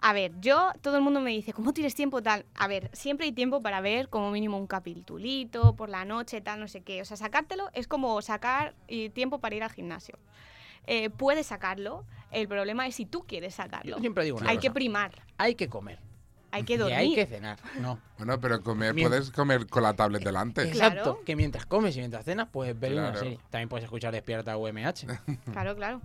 A 0.01 0.13
ver, 0.13 0.31
yo, 0.41 0.71
todo 0.81 0.97
el 0.97 1.03
mundo 1.03 1.21
me 1.21 1.29
dice, 1.29 1.53
¿cómo 1.53 1.71
tienes 1.71 1.93
tiempo 1.93 2.23
tal? 2.23 2.47
A 2.55 2.67
ver, 2.67 2.89
siempre 2.91 3.27
hay 3.27 3.33
tiempo 3.33 3.61
para 3.61 3.81
ver 3.81 4.09
como 4.09 4.31
mínimo 4.31 4.57
un 4.57 4.65
capitulito 4.65 5.75
por 5.75 5.89
la 5.89 6.05
noche, 6.05 6.41
tal, 6.41 6.59
no 6.59 6.67
sé 6.67 6.81
qué. 6.81 7.03
O 7.03 7.05
sea, 7.05 7.17
sacártelo 7.17 7.69
es 7.73 7.87
como 7.87 8.19
sacar 8.23 8.73
eh, 8.87 9.11
tiempo 9.11 9.37
para 9.37 9.53
ir 9.53 9.61
al 9.61 9.71
gimnasio. 9.71 10.17
Eh, 10.87 11.11
puedes 11.11 11.45
sacarlo, 11.45 12.03
el 12.31 12.47
problema 12.47 12.87
es 12.87 12.95
si 12.95 13.05
tú 13.05 13.25
quieres 13.27 13.53
sacarlo. 13.53 13.97
Yo 13.97 14.01
siempre 14.01 14.23
digo 14.23 14.37
una 14.37 14.49
Hay 14.49 14.55
cosa, 14.55 14.69
que 14.69 14.73
primar, 14.73 15.11
hay 15.37 15.53
que 15.53 15.69
comer 15.69 15.99
hay 16.55 16.63
que 16.63 16.73
y 16.73 16.77
dormir. 16.77 16.97
hay 16.97 17.15
que 17.15 17.25
cenar. 17.25 17.57
No, 17.79 17.99
Bueno, 18.17 18.39
pero 18.39 18.61
comer, 18.63 18.93
puedes 18.95 19.31
comer 19.31 19.67
con 19.67 19.83
la 19.83 19.93
tablet 19.93 20.23
delante. 20.23 20.69
Claro. 20.71 20.95
exacto. 21.01 21.21
Que 21.25 21.35
mientras 21.35 21.65
comes 21.65 21.95
y 21.95 21.99
mientras 21.99 22.25
cenas 22.25 22.47
puedes 22.51 22.79
ver 22.79 22.93
una 22.93 23.03
Claro. 23.11 23.19
serie. 23.19 23.39
También 23.49 23.69
puedes 23.69 23.83
escuchar 23.85 24.11
Despierta 24.13 24.57
UMH. 24.57 25.05
Claro, 25.51 25.75
claro. 25.75 26.01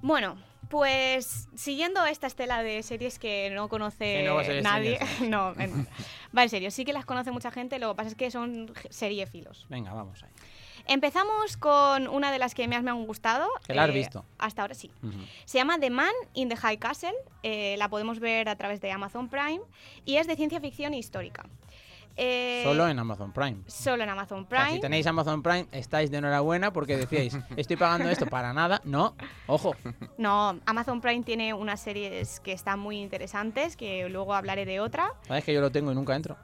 Bueno, 0.00 0.36
pues 0.68 1.48
siguiendo 1.56 2.04
esta 2.06 2.26
estela 2.28 2.62
de 2.62 2.82
series 2.84 3.18
que 3.18 3.50
no 3.50 3.68
conoce 3.68 3.98
Que 4.04 4.22
no 4.24 4.38
a 4.38 4.44
nadie. 4.62 4.98
No, 5.28 5.52
en- 5.58 5.88
va 6.36 6.42
en 6.44 6.48
serio, 6.48 6.70
sí 6.70 6.84
que 6.84 6.92
las 6.92 7.04
conoce 7.04 7.30
mucha 7.32 7.50
gente, 7.50 7.78
lo 7.78 7.90
que 7.92 7.96
pasa 7.96 8.08
es 8.10 8.14
que 8.14 8.30
son 8.30 8.72
seriefilos. 8.90 9.66
Venga, 9.68 9.92
vamos 9.92 10.22
ahí. 10.22 10.30
Empezamos 10.88 11.56
con 11.58 12.08
una 12.08 12.32
de 12.32 12.38
las 12.38 12.54
que 12.54 12.66
más 12.66 12.82
me 12.82 12.90
han 12.90 13.04
gustado. 13.06 13.46
Que 13.66 13.74
la 13.74 13.84
has 13.84 13.90
eh, 13.90 13.92
visto. 13.92 14.24
Hasta 14.38 14.62
ahora 14.62 14.74
sí. 14.74 14.90
Ujú. 15.02 15.18
Se 15.44 15.58
llama 15.58 15.78
The 15.78 15.90
Man 15.90 16.12
in 16.34 16.48
the 16.48 16.56
High 16.56 16.78
Castle. 16.78 17.12
eh, 17.42 17.76
la 17.78 17.88
podemos 17.88 18.18
ver 18.20 18.48
a 18.48 18.56
través 18.56 18.80
de 18.80 18.90
Amazon 18.90 19.28
Prime 19.28 19.60
y 20.04 20.16
es 20.16 20.26
de 20.26 20.34
ciencia 20.34 20.60
ficción 20.60 20.94
histórica. 20.94 21.44
Eh, 22.20 22.62
Solo 22.64 22.88
en 22.88 22.98
Amazon 22.98 23.32
Prime. 23.32 23.58
solo 23.68 24.02
en 24.02 24.08
Amazon 24.08 24.40
O 24.44 24.48
sea, 24.48 24.64
Prime. 24.64 24.74
si 24.74 24.80
tenéis 24.80 25.06
Amazon 25.06 25.40
Prime, 25.40 25.66
estáis 25.70 26.10
de 26.10 26.16
enhorabuena 26.16 26.72
porque 26.72 26.96
decíais, 26.96 27.36
estoy 27.56 27.76
pagando 27.76 28.08
esto 28.10 28.26
para 28.26 28.52
nada. 28.52 28.80
No, 28.84 29.14
ojo. 29.46 29.76
No, 30.16 30.58
Amazon 30.66 31.00
Prime 31.00 31.22
tiene 31.22 31.54
unas 31.54 31.80
series 31.80 32.40
que 32.40 32.52
están 32.52 32.80
muy 32.80 32.98
interesantes, 32.98 33.76
que 33.76 34.08
luego 34.08 34.34
hablaré 34.34 34.64
de 34.64 34.80
otra. 34.80 35.12
Sabes 35.28 35.44
que 35.44 35.54
yo 35.54 35.60
lo 35.60 35.70
tengo 35.70 35.92
y 35.92 35.94
nunca 35.94 36.16
entro. 36.16 36.36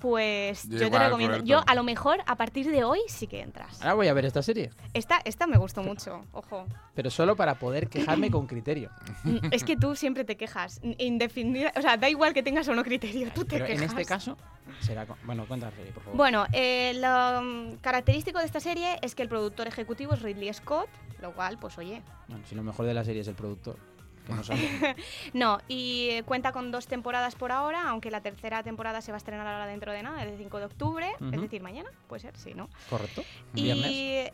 Pues 0.00 0.68
Yo 0.68 0.78
yo, 0.78 0.90
te 0.90 0.98
recomiendo. 0.98 1.34
Roberto. 1.38 1.44
Yo 1.46 1.60
a 1.66 1.74
lo 1.74 1.82
mejor 1.82 2.20
a 2.26 2.36
partir 2.36 2.70
de 2.70 2.84
hoy 2.84 3.00
sí 3.08 3.26
que 3.26 3.40
entras. 3.40 3.80
Ahora 3.82 3.94
voy 3.94 4.08
a 4.08 4.12
ver 4.14 4.24
esta 4.26 4.42
serie, 4.42 4.70
Esta, 4.94 5.20
esta 5.24 5.46
me 5.48 5.56
gustó 5.58 5.82
mucho, 5.82 6.24
ojo. 6.32 6.66
pero 6.94 7.10
solo 7.10 7.34
para 7.34 7.54
poder 7.56 7.88
quejarme 7.88 8.30
con 8.30 8.46
criterio. 8.46 8.90
Mm, 9.24 9.38
es 9.50 9.64
que 9.64 9.76
tú 9.76 9.96
siempre 9.96 10.24
te 10.24 10.36
quejas. 10.36 10.80
Indefinida, 10.98 11.72
o 11.76 11.82
sea, 11.82 11.96
da 11.96 12.08
igual 12.08 12.32
que 12.32 12.42
tengas 12.42 12.68
o 12.68 12.74
no 12.74 12.84
criterio, 12.84 13.30
tú 13.34 13.44
te 13.44 13.56
Pero 13.56 13.66
en 13.66 13.72
quejas. 13.72 13.90
este 13.90 14.04
caso, 14.04 14.36
será. 14.80 15.04
con- 15.06 15.16
Bueno, 15.24 15.44
Freddy, 15.46 15.90
por 15.92 16.02
favor. 16.04 16.16
Bueno, 16.16 16.46
eh, 16.52 16.92
lo 16.96 17.42
mm, 17.42 17.76
característico 17.80 18.38
de 18.38 18.44
esta 18.46 18.60
serie 18.60 18.98
es 19.02 19.14
que 19.14 19.22
el 19.22 19.28
productor 19.28 19.66
ejecutivo 19.66 20.14
es 20.14 20.22
Ridley 20.22 20.52
Scott, 20.54 20.88
lo 21.20 21.32
cual, 21.32 21.58
pues 21.58 21.76
oye. 21.78 22.02
Bueno, 22.28 22.44
si 22.48 22.54
lo 22.54 22.62
mejor 22.62 22.86
de 22.86 22.94
la 22.94 23.04
serie 23.04 23.22
es 23.22 23.28
el 23.28 23.34
productor. 23.34 23.76
Que 24.28 24.94
no 25.32 25.58
y 25.68 26.20
cuenta 26.22 26.52
con 26.52 26.70
dos 26.70 26.86
temporadas 26.86 27.34
por 27.34 27.50
ahora, 27.50 27.88
aunque 27.88 28.10
la 28.10 28.20
tercera 28.20 28.62
temporada 28.62 29.00
se 29.00 29.10
va 29.10 29.16
a 29.16 29.18
estrenar 29.18 29.46
ahora 29.46 29.66
dentro 29.66 29.92
de 29.92 30.02
nada, 30.02 30.22
el 30.22 30.36
5 30.36 30.58
de 30.58 30.64
octubre, 30.66 31.06
es 31.32 31.40
decir, 31.40 31.62
mañana, 31.62 31.90
puede 32.08 32.20
ser, 32.20 32.36
sí, 32.36 32.52
¿no? 32.54 32.68
Correcto. 32.90 33.24
Y 33.54 33.62
Viernes. 33.64 33.86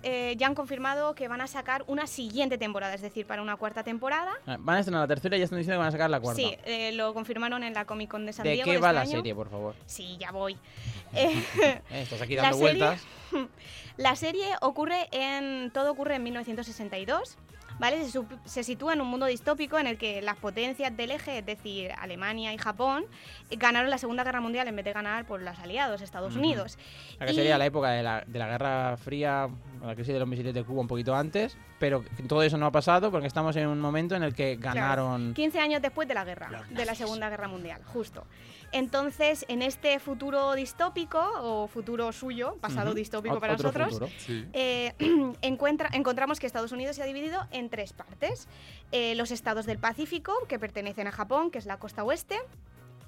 eh, 0.03 0.35
ya 0.37 0.47
han 0.49 0.55
confirmado 0.55 1.15
que 1.15 1.29
van 1.29 1.41
a 1.41 1.47
sacar 1.47 1.85
una 1.87 2.07
siguiente 2.07 2.59
temporada, 2.59 2.93
es 2.95 3.03
decir, 3.03 3.27
para 3.27 3.41
una 3.43 3.57
cuarta 3.57 3.85
temporada. 3.85 4.33
Ah, 4.47 4.57
Van 4.59 4.77
a 4.77 4.81
estrenar 4.81 5.03
la 5.03 5.09
tercera 5.09 5.37
y 5.37 5.39
ya 5.39 5.45
están 5.45 5.59
diciendo 5.59 5.77
que 5.77 5.79
van 5.79 5.89
a 5.89 5.93
sacar 5.93 6.11
la 6.11 6.21
cuarta. 6.21 6.41
Sí, 6.43 6.57
eh, 6.65 6.93
lo 6.93 7.15
confirmaron 7.15 7.63
en 7.63 7.73
la 7.75 7.85
Comic 7.85 8.11
Con 8.11 8.27
de 8.27 8.33
San 8.33 8.45
¿De 8.45 8.53
Diego. 8.55 8.65
qué 8.71 8.79
va 8.79 8.89
este 8.89 8.95
la 8.95 9.01
año. 9.03 9.11
serie, 9.13 9.35
por 9.35 9.49
favor? 9.49 9.75
Sí, 9.87 10.17
ya 10.19 10.31
voy. 10.33 10.57
Eh, 11.15 11.81
estás 11.91 12.21
aquí 12.21 12.35
La 12.35 12.43
dando 12.43 12.59
serie- 12.59 12.83
vueltas. 12.85 13.07
la 13.97 14.17
serie 14.17 14.47
ocurre 14.63 15.09
en. 15.13 15.71
Todo 15.71 15.93
ocurre 15.93 16.17
en 16.17 16.25
1962. 16.25 17.37
¿Vale? 17.79 18.05
Se, 18.45 18.63
sitúa 18.65 18.93
en 18.93 19.01
un 19.01 19.09
mundo 19.09 19.27
distópico 19.27 19.79
en 19.79 19.87
el 19.87 19.99
que 19.99 20.23
las 20.23 20.37
potencias 20.37 20.97
del 20.97 21.11
eje, 21.11 21.39
es 21.39 21.47
decir, 21.47 21.91
Alemania 21.99 22.53
y 22.53 22.59
Japón, 22.59 23.05
eh, 23.51 23.57
ganaron 23.57 23.91
la 23.91 23.99
Segunda 23.99 24.23
Guerra 24.25 24.41
Mundial 24.41 24.69
en 24.69 24.77
vez 24.77 24.85
de 24.85 24.93
ganar 24.93 25.27
por 25.27 25.43
los 25.43 25.59
aliados, 25.59 26.01
Estados. 26.01 26.37
Unidos. 26.37 26.79
La 27.19 27.27
que 27.27 27.33
Y- 27.33 27.35
sería 27.37 27.59
la 27.59 27.67
época 27.67 27.91
de 27.91 28.03
la, 28.03 28.25
de 28.27 28.39
la 28.39 28.47
Guerra 28.49 28.97
Fría, 28.97 29.49
la 29.85 29.95
crisis 29.95 30.15
de 30.15 30.21
los 30.21 30.29
misiles 30.29 30.55
de 30.55 30.65
Cuba 30.65 30.81
un 30.81 30.89
poquito 30.89 31.15
antes, 31.15 31.57
pero 31.79 32.05
todo 32.29 32.43
eso 32.43 32.57
no 32.57 32.67
ha 32.67 32.73
pasado 32.73 33.11
porque 33.11 33.27
estamos 33.27 33.55
en 33.57 33.67
un 33.67 33.81
momento 33.81 34.15
en 34.15 34.23
el 34.23 34.35
que 34.35 34.57
ganaron... 34.57 35.35
15 35.35 35.59
años 35.61 35.83
después 35.83 36.09
de 36.09 36.15
la 36.15 36.25
guerra, 36.25 36.65
de 36.71 36.85
la. 36.87 36.95
Segunda 36.95 37.29
Guerra 37.29 37.49
Mundial, 37.49 37.83
justo. 37.85 38.25
Entonces, 38.73 39.45
en 39.49 39.63
este 39.63 39.99
futuro 40.01 40.55
distópico, 40.55 41.21
o 41.41 41.69
futuro 41.69 42.13
suyo, 42.13 42.57
pasado 42.61 42.95
distópico 42.95 43.37
Ot- 43.37 43.41
para 43.41 43.55
otro 43.55 43.73
nosotros. 43.73 44.11
Sí. 44.19 44.45
eh, 44.53 44.93
encuentra, 45.43 45.89
encontramos 45.93 46.41
que 46.41 46.47
Estados 46.47 46.73
Unidos 46.73 46.97
se 46.97 47.03
ha 47.03 47.07
dividido 47.07 47.47
en 47.53 47.71
tres 47.71 47.93
partes. 47.93 48.49
Eh, 48.93 49.15
los 49.15 49.31
estados 49.31 49.67
del 49.67 49.79
Pacífico, 49.79 50.33
que 50.49 50.59
pertenecen 50.59 51.07
a 51.07 51.13
Japón, 51.13 51.51
que 51.51 51.59
es 51.59 51.67
la 51.67 51.79
costa 51.79 52.05
oeste. 52.05 52.39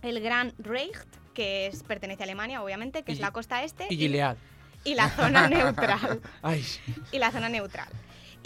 El 0.03 0.21
Gran 0.21 0.53
Reich, 0.59 0.97
que 1.35 1.67
es, 1.67 1.83
pertenece 1.83 2.23
a 2.23 2.25
Alemania, 2.25 2.63
obviamente, 2.63 3.03
que 3.03 3.13
Y- 3.13 3.15
es 3.17 3.21
la 3.21 3.31
costa 3.33 3.63
este. 3.65 3.87
Y 3.91 3.97
Gilead. 3.97 4.37
y 4.85 4.95
la 4.95 5.09
zona 5.11 5.49
neutral. 5.49 6.21
Ay, 6.43 6.65
y 7.13 7.19
la 7.19 7.31
zona 7.33 7.49
neutral. 7.49 7.89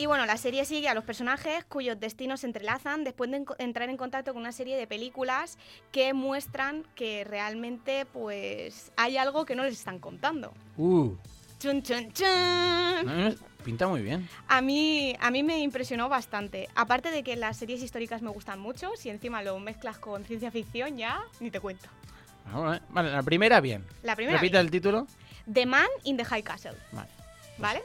Y 0.01 0.07
bueno, 0.07 0.25
la 0.25 0.39
serie 0.39 0.65
sigue 0.65 0.89
a 0.89 0.95
los 0.95 1.05
personajes 1.05 1.63
cuyos 1.67 2.01
destinos 2.01 2.41
se 2.41 2.47
entrelazan 2.47 3.05
después 3.05 3.31
de 3.31 3.45
entrar 3.59 3.91
en 3.91 3.99
contacto 3.99 4.33
con 4.33 4.41
una 4.41 4.51
serie 4.51 4.79
de 4.79 4.87
películas 4.87 5.59
que 5.93 6.15
muestran 6.15 6.85
que 6.95 7.23
realmente 7.25 8.07
pues 8.07 8.93
hay 8.97 9.19
algo 9.19 9.45
que 9.45 9.55
no 9.55 9.63
les 9.63 9.75
están 9.75 9.99
contando. 9.99 10.55
uh, 10.79 11.15
Chun, 11.59 11.83
chun, 11.83 12.11
chun. 12.15 13.39
pinta 13.63 13.89
muy 13.89 14.01
bien. 14.01 14.27
A 14.49 14.63
mí, 14.63 15.15
a 15.21 15.31
mí 15.31 15.43
me 15.43 15.59
impresionó 15.59 16.09
bastante. 16.09 16.71
Aparte 16.75 17.11
de 17.11 17.23
que 17.23 17.37
las 17.37 17.59
series 17.59 17.83
históricas 17.83 18.23
me 18.23 18.31
gustan 18.31 18.59
mucho, 18.59 18.93
si 18.97 19.11
encima 19.11 19.43
lo 19.43 19.59
mezclas 19.59 19.99
con 19.99 20.25
ciencia 20.25 20.51
ficción 20.51 20.97
ya, 20.97 21.21
ni 21.41 21.51
te 21.51 21.61
cuento. 21.61 21.91
Vamos, 22.51 22.79
eh. 22.79 22.81
Vale, 22.89 23.13
la 23.13 23.23
primera 23.23 23.61
bien. 23.61 23.85
La 24.03 24.17
primera, 24.17 24.39
Repite 24.39 24.53
bien. 24.53 24.65
el 24.65 24.71
título. 24.71 25.07
The 25.53 25.67
Man 25.67 25.89
in 26.05 26.17
the 26.17 26.25
High 26.25 26.43
Castle, 26.43 26.73
Vale. 26.93 27.11
¿vale? 27.59 27.83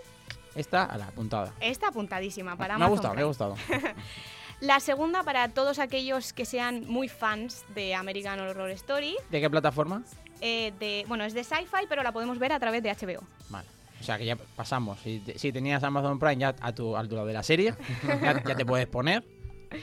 Esta 0.55 0.85
a 0.85 0.97
la 0.97 1.05
apuntada. 1.05 1.53
Está 1.59 1.89
apuntadísima 1.89 2.55
para 2.55 2.77
me 2.77 2.83
ha 2.83 2.87
Amazon 2.87 2.95
gustado, 2.95 3.15
me 3.15 3.21
ha 3.21 3.25
gustado. 3.25 3.55
La 4.61 4.79
segunda 4.79 5.21
para 5.23 5.49
todos 5.49 5.79
aquellos 5.79 6.31
que 6.31 6.45
sean 6.45 6.85
muy 6.87 7.09
fans 7.09 7.65
de 7.75 7.93
American 7.93 8.39
Horror 8.39 8.71
Story. 8.71 9.17
¿De 9.29 9.41
qué 9.41 9.49
plataforma? 9.49 10.01
eh, 10.41 10.73
de, 10.79 11.05
bueno, 11.07 11.23
es 11.23 11.33
de 11.33 11.43
sci-fi, 11.43 11.85
pero 11.87 12.03
la 12.03 12.11
podemos 12.11 12.39
ver 12.39 12.51
a 12.53 12.59
través 12.59 12.83
de 12.83 12.89
HBO. 12.91 13.23
Vale. 13.49 13.67
O 13.99 14.03
sea 14.03 14.17
que 14.17 14.25
ya 14.25 14.35
pasamos. 14.35 14.99
Si, 14.99 15.23
si 15.35 15.51
tenías 15.51 15.83
Amazon 15.83 16.19
Prime 16.19 16.37
ya 16.37 16.55
a 16.59 16.71
tu, 16.73 16.93
lado 16.93 17.25
de 17.25 17.33
la 17.33 17.43
serie, 17.43 17.73
ya, 18.21 18.43
ya 18.43 18.55
te 18.55 18.65
puedes 18.65 18.87
poner. 18.87 19.23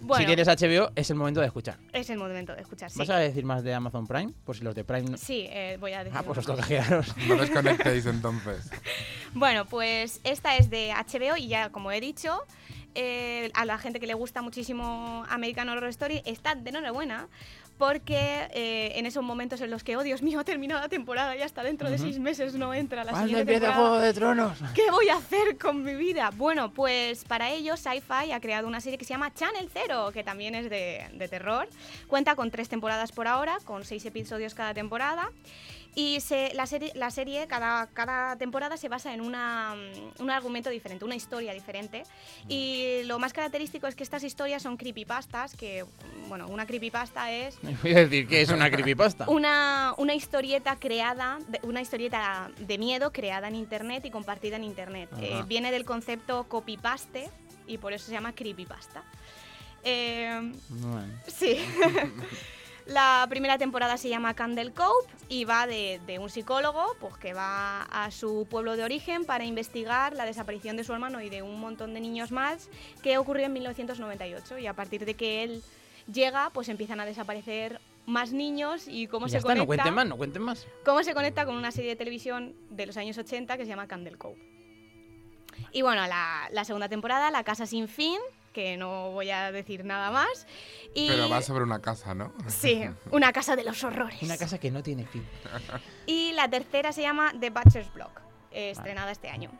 Bueno, 0.00 0.20
si 0.20 0.26
tienes 0.26 0.46
HBO, 0.46 0.90
es 0.94 1.10
el 1.10 1.16
momento 1.16 1.40
de 1.40 1.46
escuchar. 1.46 1.78
es 1.92 2.08
el 2.10 2.18
momento 2.18 2.54
de 2.54 2.62
escuchar. 2.62 2.90
Sí, 2.90 2.98
¿Vas 2.98 3.10
a 3.10 3.18
decir 3.18 3.44
más 3.44 3.62
de 3.62 3.74
Amazon 3.74 4.06
Prime? 4.06 4.32
Por 4.44 4.56
si 4.56 4.64
los 4.64 4.74
de 4.74 4.84
Prime 4.84 5.10
no... 5.10 5.16
sí 5.16 5.46
eh, 5.50 5.76
voy 5.80 5.92
a 5.92 6.04
decir. 6.04 6.18
Ah, 6.18 6.22
pues 6.22 6.38
os 6.38 6.46
toca 6.46 6.66
quedaros. 6.66 7.14
No 7.26 7.36
desconectéis 7.36 8.06
entonces. 8.06 8.70
Bueno, 9.34 9.66
pues 9.66 10.20
esta 10.24 10.56
es 10.56 10.70
de 10.70 10.90
HBO 10.90 11.36
y 11.36 11.48
ya, 11.48 11.68
como 11.68 11.92
he 11.92 12.00
dicho, 12.00 12.42
eh, 12.94 13.50
a 13.52 13.66
la 13.66 13.76
gente 13.76 14.00
que 14.00 14.06
le 14.06 14.14
gusta 14.14 14.40
muchísimo 14.40 15.24
American 15.28 15.68
Horror 15.68 15.90
Story 15.90 16.22
está 16.24 16.54
de 16.54 16.70
enhorabuena 16.70 17.28
porque 17.78 18.48
eh, 18.52 18.92
en 18.96 19.06
esos 19.06 19.22
momentos 19.22 19.60
en 19.60 19.70
los 19.70 19.84
que, 19.84 19.96
oh 19.96 20.02
Dios 20.02 20.22
mío, 20.22 20.40
ha 20.40 20.44
terminado 20.44 20.80
la 20.80 20.88
temporada 20.88 21.36
y 21.36 21.42
hasta 21.42 21.62
dentro 21.62 21.88
de 21.88 21.98
seis 21.98 22.18
meses 22.18 22.54
no 22.54 22.74
entra 22.74 23.04
la 23.04 23.12
¿Cuándo 23.12 23.28
siguiente 23.28 23.54
empieza. 23.54 23.74
Juego 23.74 23.98
de 23.98 24.12
Tronos? 24.12 24.58
¿Qué 24.74 24.90
voy 24.90 25.08
a 25.08 25.16
hacer 25.16 25.56
con 25.58 25.82
mi 25.84 25.94
vida? 25.94 26.30
Bueno, 26.36 26.72
pues 26.72 27.24
para 27.24 27.50
ello 27.50 27.76
Sci-Fi 27.76 28.32
ha 28.32 28.40
creado 28.40 28.66
una 28.66 28.80
serie 28.80 28.98
que 28.98 29.04
se 29.04 29.14
llama 29.14 29.32
Channel 29.32 29.70
Zero, 29.72 30.10
que 30.12 30.24
también 30.24 30.54
es 30.54 30.68
de, 30.68 31.06
de 31.14 31.28
terror. 31.28 31.68
Cuenta 32.08 32.34
con 32.34 32.50
tres 32.50 32.68
temporadas 32.68 33.12
por 33.12 33.28
ahora, 33.28 33.58
con 33.64 33.84
seis 33.84 34.04
episodios 34.04 34.54
cada 34.54 34.74
temporada. 34.74 35.30
Y 35.98 36.20
se- 36.20 36.54
la 36.54 36.66
serie, 36.66 36.92
la 36.94 37.10
serie 37.10 37.48
cada, 37.48 37.88
cada 37.88 38.36
temporada 38.36 38.76
se 38.76 38.88
basa 38.88 39.12
en 39.12 39.20
una, 39.20 39.74
mm, 39.74 40.22
un 40.22 40.30
argumento 40.30 40.70
diferente, 40.70 41.04
una 41.04 41.16
historia 41.16 41.52
diferente. 41.52 42.04
Y 42.48 43.02
lo 43.06 43.18
más 43.18 43.32
característico 43.32 43.88
es 43.88 43.96
que 43.96 44.04
estas 44.04 44.22
historias 44.22 44.62
son 44.62 44.76
creepypastas, 44.76 45.56
que, 45.56 45.84
bueno, 46.28 46.46
una 46.46 46.66
creepypasta 46.66 47.32
es 47.32 47.58
Voy 47.82 47.94
a 47.94 48.00
decir 48.06 48.28
que 48.28 48.42
es 48.42 48.50
una 48.50 48.70
creepypasta. 48.70 49.26
una, 49.28 49.94
una 49.98 50.14
historieta 50.14 50.76
creada, 50.76 51.40
una 51.64 51.80
historieta 51.80 52.48
de 52.58 52.78
miedo 52.78 53.12
creada 53.12 53.48
en 53.48 53.56
internet 53.56 54.04
y 54.04 54.10
compartida 54.12 54.54
en 54.54 54.62
internet. 54.62 55.10
Eh, 55.20 55.42
viene 55.48 55.72
del 55.72 55.84
concepto 55.84 56.44
copypaste 56.48 57.28
y 57.66 57.78
por 57.78 57.92
eso 57.92 58.06
se 58.06 58.12
llama 58.12 58.32
creepypasta. 58.36 59.02
Eh, 59.82 60.52
Bueno. 60.68 61.12
Sí. 61.26 61.58
La 62.88 63.26
primera 63.28 63.58
temporada 63.58 63.98
se 63.98 64.08
llama 64.08 64.32
Candle 64.32 64.72
Cove 64.72 65.06
y 65.28 65.44
va 65.44 65.66
de, 65.66 66.00
de 66.06 66.18
un 66.18 66.30
psicólogo 66.30 66.96
pues, 66.98 67.18
que 67.18 67.34
va 67.34 67.82
a 67.82 68.10
su 68.10 68.46
pueblo 68.48 68.76
de 68.76 68.82
origen 68.82 69.26
para 69.26 69.44
investigar 69.44 70.14
la 70.14 70.24
desaparición 70.24 70.78
de 70.78 70.84
su 70.84 70.94
hermano 70.94 71.20
y 71.20 71.28
de 71.28 71.42
un 71.42 71.60
montón 71.60 71.92
de 71.92 72.00
niños 72.00 72.32
más 72.32 72.70
que 73.02 73.18
ocurrió 73.18 73.44
en 73.44 73.52
1998. 73.52 74.56
Y 74.56 74.66
a 74.66 74.72
partir 74.72 75.04
de 75.04 75.12
que 75.12 75.44
él 75.44 75.62
llega, 76.10 76.48
pues 76.54 76.70
empiezan 76.70 76.98
a 76.98 77.04
desaparecer 77.04 77.78
más 78.06 78.32
niños 78.32 78.88
y 78.88 79.06
cómo 79.06 79.28
se 79.28 79.36
está, 79.36 79.48
conecta 79.48 79.62
no 79.62 79.66
cuenten 79.66 79.94
más, 79.94 80.06
no 80.06 80.16
cuenten 80.16 80.42
más. 80.42 80.66
cómo 80.82 81.02
se 81.02 81.12
conecta 81.12 81.44
con 81.44 81.56
una 81.56 81.70
serie 81.72 81.90
de 81.90 81.96
televisión 81.96 82.54
de 82.70 82.86
los 82.86 82.96
años 82.96 83.18
80 83.18 83.58
que 83.58 83.64
se 83.64 83.68
llama 83.68 83.86
Candle 83.86 84.16
Cove. 84.16 84.38
Y 85.72 85.82
bueno, 85.82 86.06
la, 86.06 86.48
la 86.52 86.64
segunda 86.64 86.88
temporada, 86.88 87.30
La 87.30 87.44
Casa 87.44 87.66
Sin 87.66 87.86
Fin, 87.86 88.18
que 88.58 88.76
no 88.76 89.12
voy 89.12 89.30
a 89.30 89.52
decir 89.52 89.84
nada 89.84 90.10
más. 90.10 90.44
Y, 90.92 91.06
Pero 91.06 91.28
va 91.28 91.40
sobre 91.42 91.62
una 91.62 91.80
casa, 91.80 92.12
¿no? 92.12 92.32
Sí, 92.48 92.82
una 93.12 93.32
casa 93.32 93.54
de 93.54 93.62
los 93.62 93.84
horrores. 93.84 94.20
Una 94.20 94.36
casa 94.36 94.58
que 94.58 94.72
no 94.72 94.82
tiene 94.82 95.06
fin. 95.06 95.24
Y 96.06 96.32
la 96.32 96.50
tercera 96.50 96.92
se 96.92 97.02
llama 97.02 97.32
The 97.38 97.50
Butcher's 97.50 97.92
Block, 97.94 98.20
eh, 98.50 98.70
estrenada 98.70 99.12
este 99.12 99.28
año. 99.28 99.52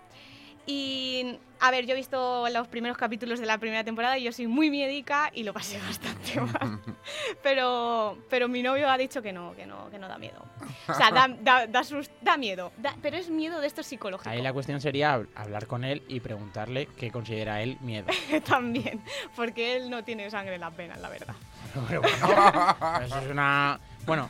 Y 0.71 1.39
a 1.61 1.71
ver, 1.71 1.87
yo 1.87 1.95
he 1.95 1.97
visto 1.97 2.47
los 2.51 2.69
primeros 2.69 2.99
capítulos 2.99 3.41
de 3.41 3.47
la 3.47 3.57
primera 3.57 3.85
temporada 3.85 4.19
y 4.19 4.25
yo 4.25 4.33
soy 4.33 4.47
muy 4.47 4.69
miedica 4.69 5.31
y 5.33 5.43
lo 5.43 5.55
pasé 5.55 5.79
bastante 5.87 6.39
mal. 6.43 6.79
Pero, 7.43 8.19
pero 8.29 8.49
mi 8.49 8.63
novio 8.63 8.91
ha 8.91 8.99
dicho 8.99 9.23
que 9.23 9.33
no, 9.33 9.55
que 9.57 9.65
no, 9.65 9.89
que 9.91 9.99
no 9.99 10.09
da 10.09 10.19
miedo. 10.19 10.45
O 10.89 10.93
sea, 10.95 11.11
da, 11.11 11.29
da, 11.41 11.67
da, 11.67 11.83
sus- 11.85 12.11
da 12.21 12.37
miedo, 12.37 12.71
pero 13.01 13.17
es 13.17 13.31
miedo 13.31 13.61
de 13.61 13.67
estos 13.67 13.87
psicológicos 13.87 14.31
Ahí 14.31 14.43
la 14.43 14.53
cuestión 14.53 14.81
sería 14.81 15.17
hab- 15.17 15.29
hablar 15.35 15.67
con 15.67 15.85
él 15.85 16.03
y 16.09 16.21
preguntarle 16.21 16.87
qué 16.99 17.11
considera 17.11 17.63
él 17.63 17.79
miedo. 17.81 18.07
también, 18.47 19.03
porque 19.37 19.77
él 19.77 19.89
no 19.89 20.05
tiene 20.05 20.31
sangre 20.31 20.57
en 20.57 20.61
las 20.61 20.77
venas, 20.77 21.01
la 21.01 21.09
verdad. 21.09 21.35
Pero 21.89 22.03
bueno, 22.03 22.17
eso 23.07 23.19
es 23.19 23.27
una. 23.31 23.81
Bueno, 24.05 24.29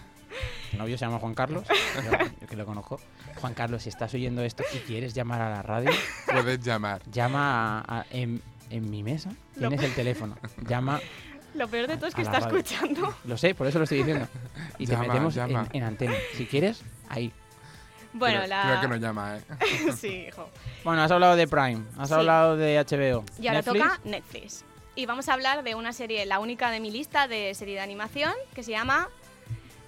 mi 0.73 0.79
novio 0.79 0.97
se 0.99 1.05
llama 1.05 1.19
Juan 1.19 1.35
Carlos, 1.35 1.65
yo, 1.69 2.11
yo 2.41 2.47
que 2.47 2.57
lo 2.57 2.67
conozco. 2.67 3.01
Juan 3.41 3.55
Carlos, 3.55 3.83
si 3.83 3.89
estás 3.89 4.13
oyendo 4.15 4.43
esto 4.43 4.63
y 4.75 4.79
quieres 4.79 5.15
llamar 5.15 5.41
a 5.41 5.51
la 5.51 5.63
radio, 5.63 5.91
Puedes 6.27 6.61
llamar. 6.61 7.03
llama 7.11 7.81
a- 7.81 8.01
a- 8.01 8.07
en, 8.11 8.43
en 8.71 8.91
mi 8.91 9.03
mesa. 9.03 9.31
Lo- 9.57 9.69
Tienes 9.69 9.85
el 9.85 9.95
teléfono. 9.95 10.37
Llama. 10.67 11.01
Lo 11.55 11.67
peor 11.69 11.87
de 11.89 11.97
todo 11.97 12.07
es 12.07 12.15
que 12.15 12.23
está 12.23 12.41
radio. 12.41 12.59
escuchando. 12.59 13.15
Lo 13.25 13.37
sé, 13.39 13.55
por 13.55 13.67
eso 13.67 13.79
lo 13.79 13.85
estoy 13.85 13.99
diciendo. 13.99 14.29
Y 14.79 14.87
te 14.87 14.97
metemos. 14.97 15.37
En, 15.37 15.67
en 15.73 15.83
antena. 15.83 16.15
Si 16.37 16.47
quieres, 16.47 16.83
ahí. 17.09 17.33
Bueno, 18.13 18.39
creo, 18.39 18.49
la... 18.49 18.63
creo 18.63 18.81
que 18.83 18.89
no 18.89 18.97
llama, 18.97 19.37
¿eh? 19.37 19.43
sí, 19.97 20.27
hijo. 20.29 20.49
Bueno, 20.85 21.03
has 21.03 21.11
hablado 21.11 21.37
de 21.37 21.47
Prime, 21.47 21.83
has 21.99 22.09
Sí. 22.09 22.15
hablado 22.15 22.57
de 22.57 22.77
HBO. 22.79 23.25
Y 23.41 23.49
ahora 23.49 23.61
Netflix, 23.61 23.83
toca 23.85 24.01
Netflix. 24.05 24.65
Y 24.95 25.07
vamos 25.07 25.29
a 25.29 25.35
hablar 25.35 25.63
de 25.63 25.75
una 25.75 25.93
serie, 25.93 26.25
la 26.27 26.39
única 26.41 26.71
de 26.71 26.81
mi 26.81 26.91
lista 26.91 27.29
de 27.29 27.55
serie 27.55 27.75
de 27.77 27.81
animación, 27.81 28.33
que 28.55 28.63
se 28.63 28.73
llama 28.73 29.09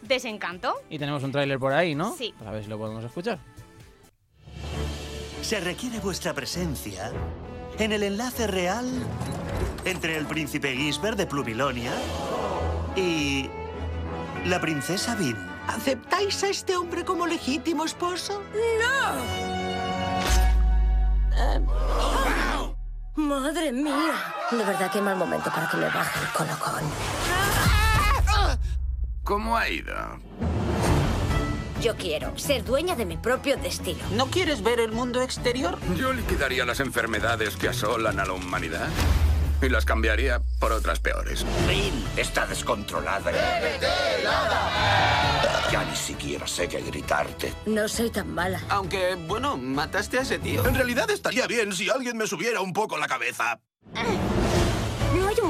Desencanto. 0.02 0.75
Y 0.88 0.99
tenemos 0.99 1.23
un 1.23 1.33
tráiler 1.33 1.59
por 1.59 1.73
ahí, 1.73 1.95
¿no? 1.95 2.14
Sí. 2.16 2.35
Pues 2.37 2.49
a 2.49 2.52
ver 2.52 2.64
si 2.64 2.71
lo 2.71 2.78
podemos 2.78 3.04
escuchar. 3.04 3.38
Se 5.42 5.61
requiere 5.61 5.99
vuestra 6.00 6.35
presencia 6.35 7.12
en 7.78 7.92
el 7.92 8.02
enlace 8.02 8.47
real 8.47 8.87
entre 9.85 10.16
el 10.16 10.26
príncipe 10.26 10.75
Gisbert 10.75 11.16
de 11.16 11.26
Pluvilonia 11.26 11.92
y 12.97 13.49
la 14.45 14.61
princesa 14.61 15.14
Vin. 15.14 15.37
¿Aceptáis 15.66 16.42
a 16.45 16.49
este 16.49 16.76
hombre 16.76 17.04
como 17.04 17.26
legítimo 17.26 17.85
esposo? 17.85 18.42
Madre 23.14 23.73
mía. 23.73 24.14
De 24.50 24.64
verdad, 24.64 24.90
qué 24.92 25.00
mal 25.00 25.16
momento 25.16 25.50
para 25.50 25.69
que 25.69 25.76
me 25.76 25.87
baje 25.87 26.21
el 26.21 26.33
colocón. 26.33 26.83
¿Cómo 29.30 29.56
ha 29.56 29.68
ido? 29.68 29.94
Yo 31.80 31.94
quiero 31.94 32.37
ser 32.37 32.64
dueña 32.64 32.96
de 32.96 33.06
mi 33.06 33.16
propio 33.16 33.56
destino. 33.56 34.00
¿No 34.10 34.26
quieres 34.26 34.60
ver 34.60 34.80
el 34.80 34.90
mundo 34.90 35.22
exterior? 35.22 35.78
Yo 35.96 36.12
liquidaría 36.12 36.64
las 36.64 36.80
enfermedades 36.80 37.56
que 37.56 37.68
asolan 37.68 38.18
a 38.18 38.25
la 38.25 38.32
humanidad 38.32 38.88
y 39.62 39.68
las 39.68 39.84
cambiaría 39.84 40.42
por 40.58 40.72
otras 40.72 40.99
peores. 40.99 41.46
Vin 41.68 42.04
está 42.16 42.44
descontrolada. 42.44 43.30
Ya 45.70 45.84
ni 45.84 45.94
siquiera 45.94 46.49
sé 46.49 46.66
qué 46.66 46.80
gritarte. 46.80 47.54
No 47.66 47.86
soy 47.86 48.10
tan 48.10 48.34
mala. 48.34 48.60
Aunque, 48.69 49.14
bueno, 49.14 49.56
mataste 49.56 50.19
a 50.19 50.23
ese 50.23 50.40
tío. 50.40 50.66
En 50.66 50.75
realidad 50.75 51.08
estaría 51.08 51.47
bien 51.47 51.73
si 51.73 51.88
alguien 51.88 52.16
me 52.16 52.26
subiera 52.26 52.62
un 52.62 52.73
poco 52.73 52.99
la 52.99 53.06
cabeza. 53.06 53.60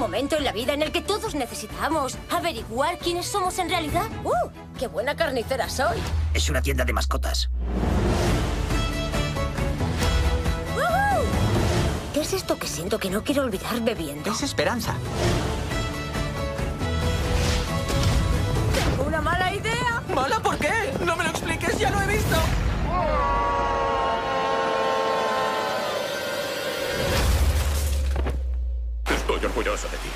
¿No 0.00 0.06
hay 0.06 0.12
un 0.12 0.12
momento 0.12 0.36
en 0.38 0.44
la 0.44 0.52
vida 0.52 0.72
en 0.72 0.80
el 0.80 0.92
que 0.92 1.02
todos 1.02 1.34
necesitamos 1.34 2.16
averiguar 2.30 2.96
quiénes 2.96 3.26
somos 3.26 3.58
en 3.58 3.68
realidad? 3.68 4.08
¡Uh! 4.24 4.48
¡Qué 4.78 4.86
buena 4.86 5.14
carnicera 5.14 5.68
soy! 5.68 5.98
Es 6.32 6.48
una 6.48 6.62
tienda 6.62 6.86
de 6.86 6.94
mascotas. 6.94 7.50
¿Qué 12.14 12.20
es 12.22 12.32
esto 12.32 12.58
que 12.58 12.66
siento 12.66 12.98
que 12.98 13.10
no 13.10 13.22
quiero 13.22 13.42
olvidar 13.42 13.78
bebiendo? 13.82 14.32
Es 14.32 14.42
esperanza. 14.42 14.94
Orgulloso 29.70 29.88
de 29.88 29.96
ti. 29.98 30.08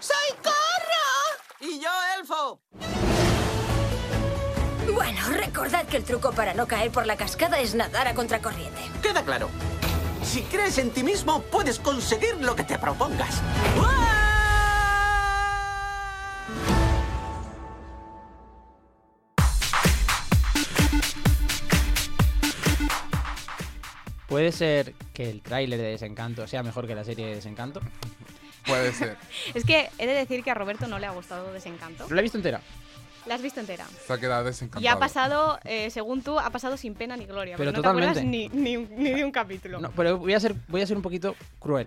¡Soy 0.00 0.36
Corra! 0.42 1.60
Y 1.60 1.80
yo, 1.80 1.88
Elfo. 2.18 2.60
Bueno, 4.92 5.20
recordad 5.30 5.86
que 5.86 5.96
el 5.96 6.04
truco 6.04 6.32
para 6.32 6.54
no 6.54 6.66
caer 6.66 6.90
por 6.90 7.06
la 7.06 7.16
cascada 7.16 7.58
es 7.60 7.74
nadar 7.74 8.08
a 8.08 8.14
contracorriente. 8.14 8.80
Queda 9.02 9.24
claro. 9.24 9.48
Si 10.22 10.42
crees 10.42 10.78
en 10.78 10.90
ti 10.90 11.02
mismo, 11.02 11.42
puedes 11.42 11.78
conseguir 11.78 12.36
lo 12.40 12.54
que 12.54 12.64
te 12.64 12.78
propongas. 12.78 13.40
¿Puede 24.36 24.52
ser 24.52 24.92
que 25.14 25.30
el 25.30 25.40
tráiler 25.40 25.78
de 25.80 25.86
Desencanto 25.92 26.46
sea 26.46 26.62
mejor 26.62 26.86
que 26.86 26.94
la 26.94 27.04
serie 27.04 27.24
de 27.24 27.34
Desencanto? 27.36 27.80
Puede 28.66 28.92
ser. 28.92 29.16
Es 29.54 29.64
que 29.64 29.88
he 29.96 30.06
de 30.06 30.12
decir 30.12 30.44
que 30.44 30.50
a 30.50 30.54
Roberto 30.54 30.86
no 30.86 30.98
le 30.98 31.06
ha 31.06 31.10
gustado 31.12 31.50
Desencanto. 31.54 32.06
La 32.10 32.20
he 32.20 32.22
visto 32.22 32.36
entera. 32.36 32.60
La 33.24 33.36
has 33.36 33.40
visto 33.40 33.60
entera. 33.60 33.86
Se 34.06 34.12
ha 34.12 34.18
quedado 34.20 34.44
desencantado. 34.44 34.84
Y 34.84 34.88
ha 34.88 34.98
pasado, 34.98 35.58
eh, 35.64 35.88
según 35.88 36.20
tú, 36.20 36.38
ha 36.38 36.50
pasado 36.50 36.76
sin 36.76 36.92
pena 36.94 37.16
ni 37.16 37.24
gloria. 37.24 37.56
Pero 37.56 37.72
no 37.72 37.80
te 37.80 37.88
acuerdas 37.88 38.12
totalmente. 38.12 38.54
ni, 38.54 38.62
ni, 38.62 38.76
un- 38.76 38.90
ni 38.94 39.10
de 39.14 39.24
un 39.24 39.32
capítulo. 39.32 39.80
No, 39.80 39.90
pero 39.92 40.18
voy 40.18 40.34
a 40.34 40.38
ser, 40.40 40.54
voy 40.68 40.82
a 40.82 40.86
ser 40.86 40.98
un 40.98 41.02
poquito 41.02 41.34
cruel. 41.58 41.86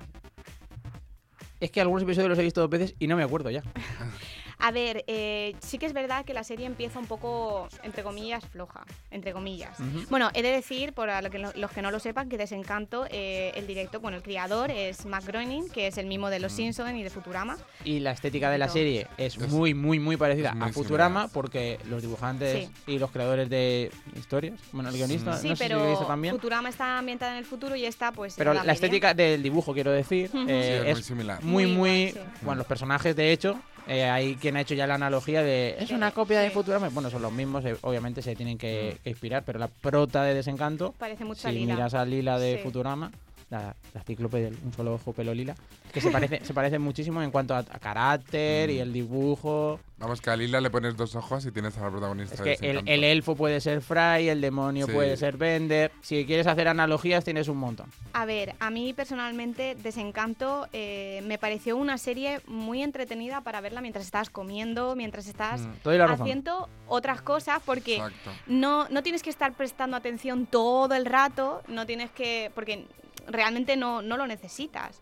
Es 1.59 1.69
que 1.69 1.81
algunos 1.81 2.01
episodios 2.01 2.29
los 2.29 2.39
he 2.39 2.43
visto 2.43 2.61
dos 2.61 2.69
veces 2.71 2.95
y 2.97 3.05
no 3.05 3.15
me 3.15 3.21
acuerdo 3.21 3.51
ya. 3.51 3.61
A 4.61 4.71
ver, 4.71 5.05
eh, 5.07 5.55
sí 5.61 5.77
que 5.77 5.85
es 5.85 5.93
verdad 5.93 6.25
que 6.25 6.33
la 6.33 6.43
serie 6.43 6.65
empieza 6.65 6.99
un 6.99 7.05
poco, 7.07 7.69
entre 7.81 8.03
comillas, 8.03 8.43
floja. 8.45 8.83
Entre 9.09 9.31
comillas. 9.31 9.77
Bueno, 10.09 10.29
he 10.33 10.41
de 10.41 10.49
decir, 10.51 10.91
por 10.93 11.09
a 11.09 11.21
lo 11.21 11.29
que 11.29 11.39
lo- 11.39 11.53
los 11.55 11.71
que 11.71 11.81
no 11.81 11.91
lo 11.91 11.99
sepan, 11.99 12.27
que 12.27 12.37
Desencanto, 12.37 13.05
eh, 13.09 13.51
el 13.55 13.67
directo, 13.67 13.99
bueno, 14.01 14.17
el 14.17 14.23
creador 14.23 14.69
es 14.69 15.05
Matt 15.05 15.25
Groening, 15.25 15.69
que 15.69 15.87
es 15.87 15.97
el 15.97 16.07
mismo 16.07 16.27
Mm. 16.27 16.31
de 16.31 16.39
Los 16.39 16.51
Simpsons 16.51 16.93
y 16.93 17.03
de 17.03 17.09
Futurama. 17.09 17.57
Y 17.85 17.99
la 18.01 18.11
estética 18.11 18.49
de 18.51 18.57
la 18.57 18.67
serie 18.67 19.07
es 19.17 19.37
muy, 19.39 19.73
muy, 19.73 19.97
muy 19.99 20.17
parecida 20.17 20.53
muy 20.53 20.69
a 20.69 20.73
Futurama 20.73 21.21
similar. 21.21 21.29
porque 21.33 21.79
los 21.89 22.01
dibujantes 22.01 22.65
Sí. 22.67 22.71
y 22.91 22.99
los 22.99 23.11
creadores 23.11 23.49
de 23.49 23.91
historias, 24.17 24.59
bueno, 24.73 24.89
el 24.89 24.95
guionista, 24.95 25.37
Sí, 25.37 25.49
no 25.49 25.55
sé 25.55 25.63
si 25.63 25.69
pero 25.69 26.05
también. 26.05 26.33
Futurama 26.35 26.67
está 26.69 26.97
ambientada 26.97 27.31
en 27.31 27.37
el 27.37 27.45
futuro 27.45 27.75
y 27.77 27.85
esta, 27.85 28.11
pues. 28.11 28.35
Pero 28.37 28.51
en 28.53 28.65
la 28.67 28.73
estética 28.73 29.13
del 29.13 29.41
dibujo, 29.41 29.73
quiero 29.73 29.91
decir, 29.91 30.29
eh, 30.49 30.81
Sí, 30.83 30.89
es 30.89 30.95
muy 30.95 31.03
similar. 31.03 31.43
muy, 31.43 31.65
Muy 31.65 31.75
muy... 31.75 31.89
igual, 32.09 32.25
sí. 32.25 32.31
Bueno, 32.41 32.57
los 32.59 32.67
personajes, 32.67 33.15
de 33.15 33.31
hecho, 33.31 33.59
eh, 33.89 34.05
hay 34.05 34.35
quien 34.35 34.55
ha 34.55 34.61
hecho 34.61 34.75
ya 34.75 34.85
la 34.87 34.95
analogía 34.95 35.41
de... 35.43 35.75
Es 35.79 35.91
una 35.91 36.11
copia 36.11 36.39
de. 36.41 36.51
Futurama. 36.51 36.89
Bueno, 36.89 37.09
son 37.09 37.21
los 37.21 37.31
mismos, 37.33 37.65
eh, 37.65 37.75
obviamente 37.81 38.21
se 38.21 38.35
tienen 38.35 38.57
que, 38.57 38.97
que 39.03 39.09
inspirar, 39.09 39.43
pero 39.45 39.59
la 39.59 39.67
prota 39.67 40.23
de 40.23 40.33
Desencanto, 40.35 40.93
Parece 40.97 41.25
mucho 41.25 41.47
a 41.47 41.51
si 41.51 41.57
Lila. 41.59 41.73
miras 41.75 41.93
a 41.93 42.05
Lila 42.05 42.37
de 42.39 42.57
Sí. 42.57 42.63
Futurama, 42.63 43.11
la, 43.49 43.75
la 43.93 44.03
cíclope 44.03 44.37
de 44.39 44.47
un 44.63 44.73
solo 44.73 44.93
ojo 44.93 45.13
pelo 45.13 45.33
lila, 45.33 45.55
que 45.91 46.01
se 46.01 46.11
parece, 46.11 46.43
se 46.45 46.53
parece 46.53 46.77
muchísimo 46.79 47.21
en 47.23 47.31
cuanto 47.31 47.55
a, 47.55 47.59
a 47.59 47.79
carácter 47.79 48.69
Mm. 48.69 48.71
y 48.73 48.79
el 48.79 48.93
dibujo. 48.93 49.79
Vamos, 49.97 50.21
que 50.21 50.29
a 50.29 50.35
Lila 50.37 50.61
le 50.61 50.69
pones 50.69 50.95
dos 50.95 51.13
ojos 51.15 51.45
y 51.45 51.51
tienes 51.51 51.77
a 51.77 51.81
la 51.81 51.89
protagonista. 51.91 52.35
Es 52.35 52.41
de 52.41 52.55
que 52.57 52.69
el, 52.71 52.87
el 52.87 53.03
elfo 53.03 53.35
puede 53.35 53.59
ser 53.59 53.81
Fry, 53.81 54.29
el 54.29 54.39
demonio 54.39 54.85
Sí. 54.85 54.93
puede 54.93 55.17
ser 55.17 55.35
Bender. 55.35 55.91
Si 56.01 56.25
quieres 56.25 56.47
hacer 56.47 56.69
analogías, 56.69 57.25
tienes 57.25 57.47
un 57.49 57.57
montón. 57.57 57.87
A 58.13 58.25
ver, 58.25 58.55
a 58.61 58.69
mí 58.69 58.93
personalmente 58.93 59.75
Desencanto 59.75 60.67
eh, 60.71 61.21
me 61.25 61.37
pareció 61.37 61.75
una 61.75 61.97
serie 61.97 62.39
muy 62.47 62.81
entretenida 62.81 63.41
para 63.41 63.59
verla 63.59 63.81
mientras 63.81 64.05
estabas 64.05 64.29
comiendo, 64.29 64.95
mientras 64.95 65.27
estás 65.27 65.61
Mm, 65.61 66.01
haciendo 66.11 66.69
otras 66.87 67.21
cosas, 67.21 67.61
porque 67.65 67.95
Exacto. 67.95 68.31
no, 68.47 68.87
no 68.89 69.03
tienes 69.03 69.21
que 69.21 69.29
estar 69.29 69.53
prestando 69.53 69.97
atención 69.97 70.45
todo 70.45 70.95
el 70.95 71.05
rato, 71.05 71.61
no 71.67 71.85
tienes 71.85 72.09
que... 72.11 72.51
porque 72.55 72.85
realmente 73.29 73.77
no, 73.77 74.01
no 74.01 74.17
lo 74.17 74.27
necesitas. 74.27 75.01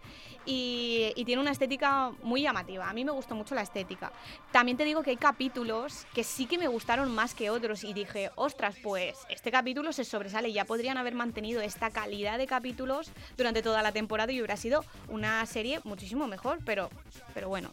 Y, 0.50 1.12
tiene 1.26 1.42
una 1.42 1.52
estética 1.52 2.12
muy 2.24 2.42
llamativa. 2.42 2.90
A 2.90 2.94
mí 2.94 3.04
me 3.04 3.12
gustó 3.12 3.36
mucho 3.36 3.54
la 3.54 3.62
estética. 3.62 4.14
También 4.54 4.78
te 4.78 4.86
digo 4.86 5.04
que 5.04 5.10
hay 5.10 5.18
capítulos 5.18 6.06
que 6.14 6.24
sí 6.24 6.46
que 6.46 6.58
me 6.58 6.70
gustaron 6.70 7.14
más 7.14 7.34
que 7.34 7.50
otros 7.50 7.84
y 7.84 7.94
dije, 7.94 8.32
ostras, 8.36 8.76
pues 8.82 9.18
este 9.30 9.52
capítulo 9.52 9.92
se 9.92 10.06
sobresale. 10.06 10.54
Ya 10.54 10.64
podrían 10.64 10.98
haber 10.98 11.16
mantenido 11.16 11.60
esta 11.60 11.90
calidad 11.90 12.38
de 12.38 12.48
capítulos 12.48 13.12
durante 13.36 13.62
toda 13.62 13.82
la 13.82 13.92
temporada 13.92 14.32
y 14.32 14.40
hubiera 14.40 14.56
sido 14.56 14.86
una 15.10 15.46
serie 15.46 15.82
muchísimo 15.84 16.28
mejor, 16.28 16.60
pero, 16.66 16.90
pero 17.34 17.50
bueno. 17.50 17.72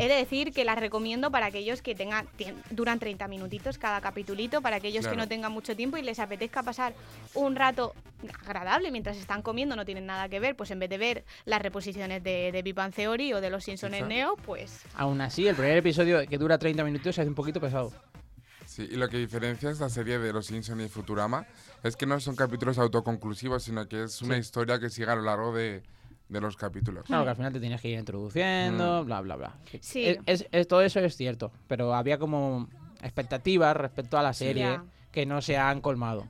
He 0.00 0.08
de 0.08 0.14
decir 0.14 0.52
que 0.52 0.64
la 0.64 0.74
recomiendo 0.74 1.30
para 1.30 1.46
aquellos 1.46 1.82
que 1.82 1.94
tengan, 1.94 2.26
duran 2.70 2.98
30 2.98 3.28
minutitos 3.28 3.76
cada 3.76 4.00
capitulito, 4.00 4.62
para 4.62 4.76
aquellos 4.76 5.06
que 5.06 5.14
no 5.14 5.28
tengan 5.28 5.52
mucho 5.52 5.76
tiempo 5.76 5.98
y 5.98 6.02
les 6.02 6.18
apetezca 6.18 6.62
pasar 6.62 6.94
un 7.34 7.54
rato 7.54 7.94
agradable 8.46 8.90
mientras 8.90 9.18
están 9.18 9.42
comiendo, 9.42 9.76
no 9.76 9.84
tienen 9.84 10.06
nada 10.06 10.28
que 10.28 10.40
ver, 10.40 10.56
pues 10.56 10.70
en 10.70 10.78
vez 10.78 10.88
de 10.88 10.96
ver 10.98 11.24
las 11.44 11.60
reposiciones 11.60 12.22
de, 12.22 12.50
de 12.50 12.62
Big 12.62 12.74
Bang 12.74 12.94
Theory 12.94 13.34
o 13.34 13.40
de 13.42 13.50
Los 13.50 13.64
Simpsons 13.64 13.94
en. 13.94 14.08
Neo, 14.08 14.36
pues 14.36 14.80
Aún 14.94 15.20
así, 15.20 15.46
el 15.46 15.54
primer 15.54 15.76
episodio 15.76 16.26
que 16.26 16.38
dura 16.38 16.58
30 16.58 16.82
minutos 16.82 17.18
hace 17.18 17.28
un 17.28 17.34
poquito 17.34 17.60
pesado. 17.60 17.92
Sí, 18.66 18.88
y 18.90 18.96
lo 18.96 19.08
que 19.08 19.18
diferencia 19.18 19.70
esta 19.70 19.88
serie 19.88 20.18
de 20.18 20.32
Los 20.32 20.46
Simpsons 20.46 20.82
y 20.82 20.88
Futurama 20.88 21.44
es 21.82 21.96
que 21.96 22.06
no 22.06 22.18
son 22.20 22.36
capítulos 22.36 22.78
autoconclusivos, 22.78 23.64
sino 23.64 23.86
que 23.88 24.04
es 24.04 24.22
una 24.22 24.36
Sí. 24.36 24.40
historia 24.40 24.78
que 24.78 24.88
sigue 24.90 25.10
a 25.10 25.16
lo 25.16 25.22
largo 25.22 25.52
de, 25.52 25.82
de 26.30 26.40
los 26.40 26.56
capítulos. 26.56 27.04
Claro, 27.04 27.24
que 27.24 27.30
al 27.30 27.36
final 27.36 27.52
te 27.52 27.60
tienes 27.60 27.80
que 27.80 27.88
ir 27.88 27.98
introduciendo, 27.98 29.02
Mm. 29.02 29.06
bla, 29.06 29.20
bla, 29.20 29.36
bla. 29.36 29.52
Sí. 29.80 30.06
Es- 30.06 30.18
es- 30.26 30.46
es- 30.50 30.68
todo 30.68 30.80
eso 30.82 31.00
es 31.00 31.16
cierto, 31.16 31.50
pero 31.66 31.94
había 31.94 32.18
como 32.18 32.68
expectativas 33.02 33.76
respecto 33.76 34.16
a 34.18 34.22
la 34.22 34.32
serie 34.32 34.80
que 35.12 35.26
no 35.26 35.42
se 35.42 35.56
han 35.58 35.80
colmado. 35.80 36.28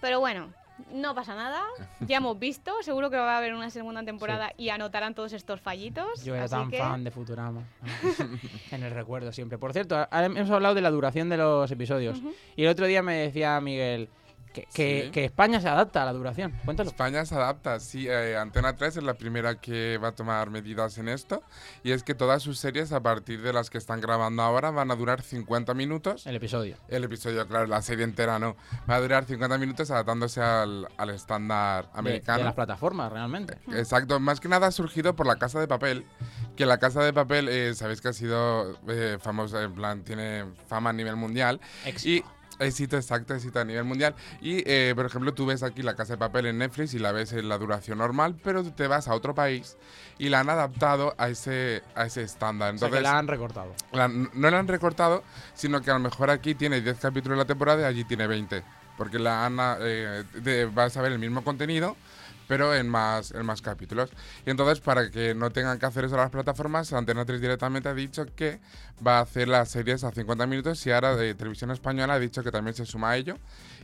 Pero 0.00 0.20
bueno, 0.20 0.52
no 0.92 1.14
pasa 1.14 1.34
nada. 1.34 1.62
Ya 2.00 2.16
hemos 2.18 2.38
visto. 2.38 2.72
Seguro 2.82 3.10
que 3.10 3.16
va 3.16 3.34
a 3.34 3.38
haber 3.38 3.54
una 3.54 3.70
segunda 3.70 4.02
temporada 4.04 4.52
y 4.56 4.68
anotarán 4.70 5.14
todos 5.14 5.32
estos 5.32 5.60
fallitos. 5.60 6.22
Yo 6.24 6.34
era 6.34 6.44
así 6.44 6.54
tan 6.54 6.70
que- 6.70 6.78
fan 6.78 7.04
de 7.04 7.10
Futurama. 7.10 7.62
en 8.70 8.82
el 8.82 8.90
recuerdo 8.92 9.32
siempre. 9.32 9.58
Por 9.58 9.72
cierto, 9.72 10.06
hemos 10.12 10.50
hablado 10.50 10.74
de 10.74 10.80
la 10.80 10.90
duración 10.90 11.28
de 11.28 11.36
los 11.36 11.70
episodios. 11.70 12.20
Y 12.56 12.62
el 12.64 12.68
otro 12.68 12.86
día 12.86 13.02
me 13.02 13.14
decía 13.16 13.60
Miguel 13.60 14.08
que, 14.56 14.68
que- 14.72 15.02
Sí. 15.06 15.10
que 15.10 15.24
España 15.26 15.60
se 15.60 15.68
adapta 15.68 16.02
a 16.02 16.06
la 16.06 16.12
duración. 16.14 16.52
Cuéntalo. 16.64 16.88
España 16.88 17.24
se 17.26 17.34
adapta, 17.34 17.78
sí. 17.80 18.06
eh, 18.08 18.36
Antena 18.36 18.74
3 18.76 18.96
es 18.96 19.02
la 19.02 19.14
primera 19.14 19.60
que 19.60 19.98
va 19.98 20.08
a 20.08 20.12
tomar 20.12 20.48
medidas 20.50 20.96
en 20.98 21.08
esto. 21.08 21.42
Y 21.84 21.92
es 21.92 22.02
que 22.02 22.14
todas 22.14 22.42
sus 22.42 22.58
series, 22.58 22.92
a 22.92 23.00
partir 23.02 23.42
de 23.42 23.52
las 23.52 23.68
que 23.68 23.76
están 23.78 24.00
grabando 24.00 24.42
ahora, 24.42 24.70
van 24.70 24.90
a 24.90 24.96
durar 24.96 25.20
50 25.22 25.74
minutos. 25.74 26.26
El 26.26 26.36
episodio. 26.36 26.76
El 26.88 27.04
episodio, 27.04 27.46
claro, 27.46 27.66
la 27.66 27.82
serie 27.82 28.04
entera 28.04 28.38
no. 28.38 28.56
Va 28.88 28.96
a 28.96 29.00
durar 29.00 29.24
50 29.26 29.58
minutos 29.58 29.90
adaptándose 29.90 30.40
al, 30.40 30.88
al 30.96 31.10
estándar 31.10 31.92
De- 31.92 31.98
americano. 31.98 32.38
De, 32.38 32.44
las 32.44 32.54
plataformas, 32.54 33.12
realmente. 33.12 33.58
Exacto, 33.72 34.18
más 34.20 34.40
que 34.40 34.48
nada 34.48 34.68
ha 34.68 34.72
surgido 34.72 35.14
por 35.14 35.26
la 35.26 35.36
Casa 35.36 35.60
de 35.60 35.68
Papel, 35.68 36.06
que 36.56 36.64
la 36.66 36.78
Casa 36.78 37.02
de 37.02 37.12
Papel, 37.12 37.48
eh, 37.48 37.74
sabéis 37.74 38.00
que 38.00 38.08
ha 38.08 38.12
sido 38.14 38.78
eh, 38.88 39.18
famosa, 39.20 39.62
en 39.62 39.74
plan, 39.74 40.02
tiene 40.02 40.44
fama 40.66 40.90
a 40.90 40.92
nivel 40.94 41.16
mundial. 41.16 41.60
Y 42.04 42.22
éxito, 42.58 42.96
exacto, 42.96 43.34
éxito 43.34 43.60
a 43.60 43.64
nivel 43.64 43.84
mundial. 43.84 44.14
Y, 44.40 44.62
eh, 44.70 44.92
por 44.94 45.06
ejemplo, 45.06 45.34
tú 45.34 45.46
ves 45.46 45.62
aquí 45.62 45.82
la 45.82 45.94
Casa 45.94 46.14
de 46.14 46.18
Papel 46.18 46.46
en 46.46 46.58
Netflix 46.58 46.94
y 46.94 46.98
la 46.98 47.12
ves 47.12 47.32
en 47.32 47.48
la 47.48 47.58
duración 47.58 47.98
normal, 47.98 48.36
pero 48.42 48.62
te 48.64 48.86
vas 48.86 49.08
a 49.08 49.14
otro 49.14 49.34
país 49.34 49.76
y 50.18 50.28
la 50.28 50.40
han 50.40 50.50
adaptado 50.50 51.14
a 51.18 51.28
ese, 51.28 51.82
a 51.94 52.06
ese 52.06 52.22
estándar. 52.22 52.74
O 52.74 52.78
sea, 52.78 52.88
Entonces, 52.88 52.98
que 52.98 53.02
la 53.12 53.18
han 53.18 53.28
recortado. 53.28 53.74
la- 53.92 54.08
no 54.08 54.50
la 54.50 54.58
han 54.58 54.68
recortado, 54.68 55.22
sino 55.54 55.80
que 55.82 55.90
a 55.90 55.94
lo 55.94 56.00
mejor 56.00 56.30
aquí 56.30 56.54
tiene 56.54 56.80
10 56.80 56.98
capítulos 56.98 57.36
la 57.38 57.44
temporada 57.44 57.82
y 57.82 57.84
allí 57.84 58.04
tiene 58.04 58.26
20. 58.26 58.62
Porque 58.96 59.18
la 59.18 59.44
han, 59.44 59.58
eh, 59.80 60.24
de- 60.42 60.64
vas 60.66 60.96
a 60.96 61.02
ver 61.02 61.12
el 61.12 61.18
mismo 61.18 61.44
contenido, 61.44 61.96
pero 62.48 62.74
en 62.74 62.88
más, 62.88 63.32
en 63.32 63.44
más 63.44 63.60
capítulos. 63.62 64.10
Y 64.46 64.50
entonces, 64.50 64.80
para 64.80 65.10
que 65.10 65.34
no 65.34 65.50
tengan 65.50 65.78
que 65.78 65.86
hacer 65.86 66.04
eso 66.04 66.16
las 66.16 66.30
plataformas, 66.30 66.92
Antena 66.92 67.24
3 67.24 67.40
directamente 67.40 67.88
ha 67.88 67.94
dicho 67.94 68.24
que 68.36 68.60
va 69.06 69.18
a 69.18 69.20
hacer 69.22 69.48
las 69.48 69.68
series 69.70 70.04
a 70.04 70.12
50 70.12 70.46
minutos 70.46 70.86
y 70.86 70.92
ahora 70.92 71.16
de 71.16 71.34
Televisión 71.34 71.70
Española 71.70 72.14
ha 72.14 72.18
dicho 72.18 72.42
que 72.42 72.50
también 72.50 72.74
se 72.74 72.86
suma 72.86 73.10
a 73.10 73.16
ello. 73.16 73.36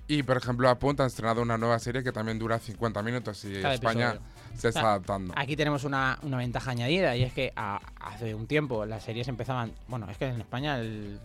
Y, 0.09 0.25
por 0.25 0.37
ejemplo, 0.37 0.69
a 0.69 0.79
Punta 0.79 1.05
han 1.05 1.07
estrenado 1.07 1.43
una 1.43 1.57
nueva 1.57 1.79
serie 1.79 2.03
que 2.03 2.11
también 2.13 2.39
dura 2.39 2.59
50 2.59 3.03
minutos 3.03 3.45
y 3.45 3.61
Cada 3.63 3.75
España 3.75 4.11
episodio. 4.11 4.29
se 4.61 4.69
está 4.69 4.81
O 4.81 4.83
sea, 4.83 4.91
adaptando. 4.93 5.35
Aquí 5.37 5.55
tenemos 5.57 5.85
una, 5.85 6.19
una 6.23 6.39
ventaja 6.39 6.73
añadida 6.73 7.15
y 7.17 7.23
es 7.23 7.33
que 7.33 7.53
a- 7.57 7.81
hace 8.01 8.35
un 8.35 8.47
tiempo 8.49 8.85
las 8.85 9.05
series 9.05 9.29
empezaban. 9.29 9.73
Bueno, 9.87 10.11
es 10.11 10.19
que 10.19 10.27
en 10.27 10.41
España 10.41 10.79
el- 10.81 11.21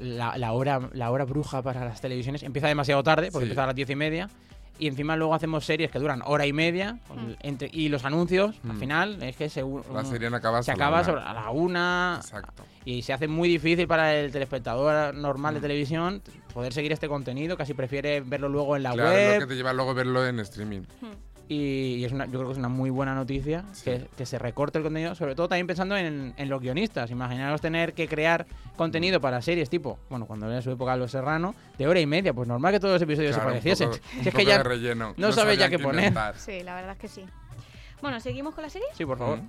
la, 0.00 0.36
la 0.38 0.52
hora, 0.52 0.80
la 0.92 1.10
hora 1.10 1.24
bruja 1.24 1.62
para 1.62 1.84
las 1.84 2.00
televisiones 2.00 2.42
empieza 2.42 2.68
demasiado 2.68 3.02
tarde, 3.02 3.30
porque 3.30 3.44
Sí. 3.46 3.50
empieza 3.50 3.64
a 3.64 3.66
las 3.66 3.74
diez 3.76 3.90
y 3.90 3.96
media. 3.96 4.28
Y 4.78 4.86
encima 4.86 5.16
luego 5.16 5.34
hacemos 5.34 5.64
series 5.64 5.90
que 5.90 5.98
duran 5.98 6.22
hora 6.24 6.46
y 6.46 6.52
media 6.52 6.98
con- 7.08 7.36
entre, 7.40 7.68
y 7.72 7.88
los 7.88 8.04
anuncios, 8.04 8.60
al 8.64 8.74
Mm. 8.76 8.78
final, 8.78 9.22
es 9.22 9.36
que 9.36 9.48
se, 9.48 9.64
La 9.92 10.04
serie 10.04 10.30
no 10.30 10.36
acaba 10.36 10.62
se 10.62 10.70
acaba 10.70 11.02
sobre 11.04 11.22
a 11.22 11.32
la 11.32 11.50
una. 11.50 12.20
Y 12.84 13.02
se 13.02 13.12
hace 13.12 13.26
muy 13.28 13.48
difícil 13.48 13.86
para 13.88 14.14
el 14.14 14.30
telespectador 14.30 15.14
normal 15.14 15.54
Mm. 15.54 15.56
de 15.56 15.60
televisión 15.60 16.22
poder 16.54 16.72
seguir 16.72 16.92
este 16.92 17.08
contenido, 17.08 17.56
casi 17.56 17.74
prefiere 17.74 18.20
verlo 18.20 18.48
luego 18.48 18.76
en 18.76 18.82
la 18.84 18.92
Claro, 18.92 19.10
web. 19.10 19.18
es 19.18 19.34
lo 19.34 19.40
que 19.40 19.46
te 19.52 19.56
lleva 19.56 19.72
luego 19.72 19.94
verlo 19.94 20.26
en 20.26 20.38
streaming. 20.40 20.82
Y 21.48 22.04
es 22.04 22.12
una, 22.12 22.26
yo 22.26 22.32
creo 22.32 22.46
que 22.46 22.52
es 22.52 22.58
una 22.58 22.68
muy 22.68 22.90
buena 22.90 23.14
noticia 23.14 23.64
que, 23.84 24.06
que 24.16 24.26
se 24.26 24.38
recorte 24.38 24.78
el 24.78 24.84
contenido, 24.84 25.14
sobre 25.14 25.34
todo 25.34 25.48
también 25.48 25.66
pensando 25.66 25.96
en, 25.96 26.34
en 26.36 26.48
los 26.48 26.60
guionistas. 26.60 27.10
Imaginaros 27.10 27.60
tener 27.60 27.94
que 27.94 28.06
crear 28.06 28.46
contenido 28.76 29.20
para 29.20 29.40
series 29.40 29.70
tipo, 29.70 29.98
bueno, 30.10 30.26
cuando 30.26 30.50
era 30.50 30.60
su 30.62 30.70
época 30.70 30.96
Los 30.96 31.10
Serrano, 31.12 31.54
de 31.78 31.86
hora 31.86 32.00
y 32.00 32.06
media. 32.06 32.32
Pues 32.34 32.46
normal 32.48 32.72
que 32.74 32.80
todos 32.80 32.94
los 32.94 33.02
episodios 33.02 33.34
Claro, 33.36 33.50
se 33.50 33.56
un 33.56 33.60
pareciesen. 33.62 33.88
poco- 33.90 34.00
Si 34.10 34.18
un 34.20 34.28
es 34.28 34.34
que 34.34 34.44
ya 34.44 34.58
de 34.58 34.62
relleno. 34.64 35.14
no, 35.16 35.26
No 35.28 35.32
sabes 35.32 35.58
ya 35.58 35.68
qué 35.70 35.76
qué 35.78 35.82
poner. 35.82 36.00
inventar. 36.08 36.36
Sí, 36.36 36.60
la 36.62 36.74
verdad 36.74 36.92
es 36.92 36.98
que 36.98 37.08
sí. 37.08 37.24
Bueno, 38.00 38.20
¿seguimos 38.20 38.54
con 38.54 38.62
la 38.62 38.70
serie? 38.70 38.86
Sí, 38.94 39.04
por 39.04 39.18
favor. 39.18 39.40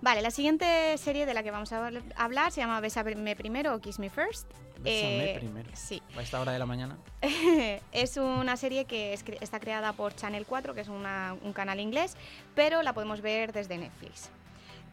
Vale, 0.00 0.22
la 0.22 0.30
siguiente 0.30 0.96
serie 0.98 1.26
de 1.26 1.34
la 1.34 1.42
que 1.42 1.50
vamos 1.50 1.72
a 1.72 1.90
habl- 1.90 2.02
hablar 2.16 2.52
se 2.52 2.60
llama 2.60 2.80
Bésame 2.80 3.36
primero 3.36 3.74
o 3.74 3.80
Kiss 3.80 3.98
Me 3.98 4.08
First. 4.10 4.46
Bésame 4.80 5.32
Eh, 5.32 5.38
primero. 5.38 5.68
Sí. 5.74 6.00
A 6.16 6.22
esta 6.22 6.40
hora 6.40 6.52
de 6.52 6.58
la 6.58 6.66
mañana. 6.66 6.96
es 7.92 8.16
una 8.16 8.56
serie 8.56 8.84
que 8.84 9.12
es 9.12 9.24
cre- 9.26 9.38
está 9.40 9.58
creada 9.60 9.92
por 9.92 10.14
Channel 10.14 10.46
4, 10.46 10.72
que 10.74 10.80
es 10.82 10.88
una- 10.88 11.36
un 11.42 11.52
canal 11.52 11.80
inglés, 11.80 12.16
pero 12.54 12.82
la 12.82 12.92
podemos 12.92 13.20
ver 13.20 13.52
desde 13.52 13.76
Netflix. 13.76 14.30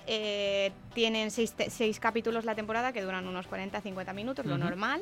Eh, 0.08 0.72
tienen 0.94 1.32
seis, 1.32 1.54
capítulos 2.00 2.46
la 2.46 2.56
temporada 2.56 2.94
que 2.94 3.02
duran 3.02 3.28
unos 3.28 3.50
40-50 3.50 4.14
minutos, 4.14 4.46
lo 4.46 4.58
normal. 4.58 5.02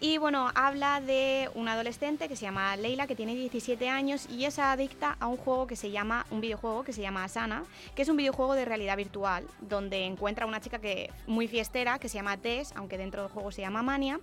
Y 0.00 0.18
bueno, 0.18 0.50
habla 0.54 1.00
de 1.00 1.50
una 1.54 1.74
adolescente 1.74 2.28
que 2.28 2.36
se 2.36 2.42
llama 2.42 2.76
Leila, 2.76 3.06
que 3.06 3.14
tiene 3.14 3.34
17 3.34 3.88
años 3.88 4.26
y 4.30 4.44
es 4.44 4.58
adicta 4.58 5.16
a 5.20 5.26
un 5.26 5.36
juego 5.36 5.66
que 5.66 5.76
se 5.76 5.90
llama, 5.90 6.26
un 6.30 6.40
videojuego 6.40 6.84
que 6.84 6.92
se 6.92 7.02
llama 7.02 7.24
Asana, 7.24 7.64
que 7.94 8.02
es 8.02 8.08
un 8.08 8.16
videojuego 8.16 8.54
de 8.54 8.64
realidad 8.64 8.96
virtual, 8.96 9.44
donde 9.60 10.04
encuentra 10.06 10.44
a 10.44 10.48
una 10.48 10.60
chica 10.60 10.78
que 10.78 11.10
muy 11.26 11.48
fiestera, 11.48 11.98
que 11.98 12.08
se 12.08 12.14
llama 12.14 12.36
Tess, 12.36 12.72
aunque 12.76 12.96
dentro 12.96 13.22
del 13.22 13.30
juego 13.30 13.52
se 13.52 13.60
llama 13.60 13.82
Mania 13.82 14.20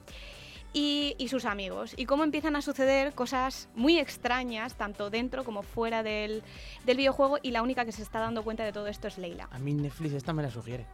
y, 0.73 1.15
y 1.17 1.27
sus 1.27 1.45
amigos. 1.45 1.93
Y 1.97 2.05
cómo 2.05 2.23
empiezan 2.23 2.55
a 2.55 2.61
suceder 2.61 3.13
cosas 3.13 3.67
muy 3.75 3.97
extrañas, 3.99 4.75
tanto 4.75 5.09
dentro 5.09 5.43
como 5.43 5.63
fuera 5.63 6.03
del, 6.03 6.43
del 6.85 6.97
videojuego, 6.97 7.37
y 7.41 7.51
la 7.51 7.61
única 7.61 7.85
que 7.85 7.91
se 7.91 8.01
está 8.03 8.19
dando 8.19 8.43
cuenta 8.43 8.63
de 8.63 8.71
todo 8.71 8.87
esto 8.87 9.07
es 9.07 9.17
Leila. 9.17 9.47
A 9.51 9.59
mí 9.59 9.73
Netflix 9.73 10.13
esta 10.13 10.33
me 10.33 10.43
la 10.43 10.49
sugiere. 10.51 10.85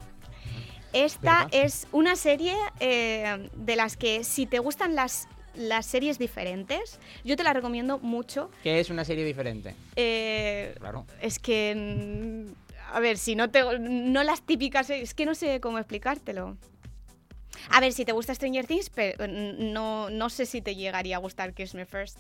Esta 0.94 1.46
¿Verdad? 1.46 1.50
es 1.66 1.88
una 1.92 2.16
serie 2.16 2.56
eh, 2.80 3.50
de 3.56 3.76
las 3.76 3.98
que 3.98 4.24
si 4.24 4.46
te 4.46 4.60
gustan 4.60 4.96
las, 4.96 5.28
las 5.54 5.86
series 5.86 6.18
diferentes, 6.18 7.00
yo 7.24 7.36
te 7.36 7.44
la 7.44 7.54
recomiendo 7.54 8.00
mucho. 8.00 8.50
Que 8.64 8.80
es 8.80 8.90
una 8.90 9.04
serie 9.04 9.26
diferente. 9.26 9.76
Eh, 9.96 10.74
Claro. 10.80 11.06
Es 11.22 11.40
que... 11.40 12.46
mm, 12.48 12.94
A 12.94 13.00
ver, 13.02 13.18
si 13.18 13.36
no 13.36 13.50
te... 13.52 13.62
No 13.80 14.24
las 14.24 14.42
típicas... 14.42 14.90
Es 14.90 15.14
que 15.14 15.26
no 15.26 15.36
sé 15.36 15.60
cómo 15.60 15.78
explicártelo. 15.78 16.58
A 17.70 17.80
ver, 17.80 17.94
si 17.94 18.06
te 18.06 18.12
gusta 18.12 18.34
Stranger 18.34 18.66
Things, 18.66 18.90
pero 18.90 19.28
no, 19.28 20.10
no 20.10 20.30
sé 20.30 20.46
si 20.46 20.62
te 20.62 20.76
llegaría 20.76 21.18
a 21.18 21.20
gustar 21.20 21.54
Kiss 21.54 21.74
Me 21.74 21.86
First. 21.86 22.18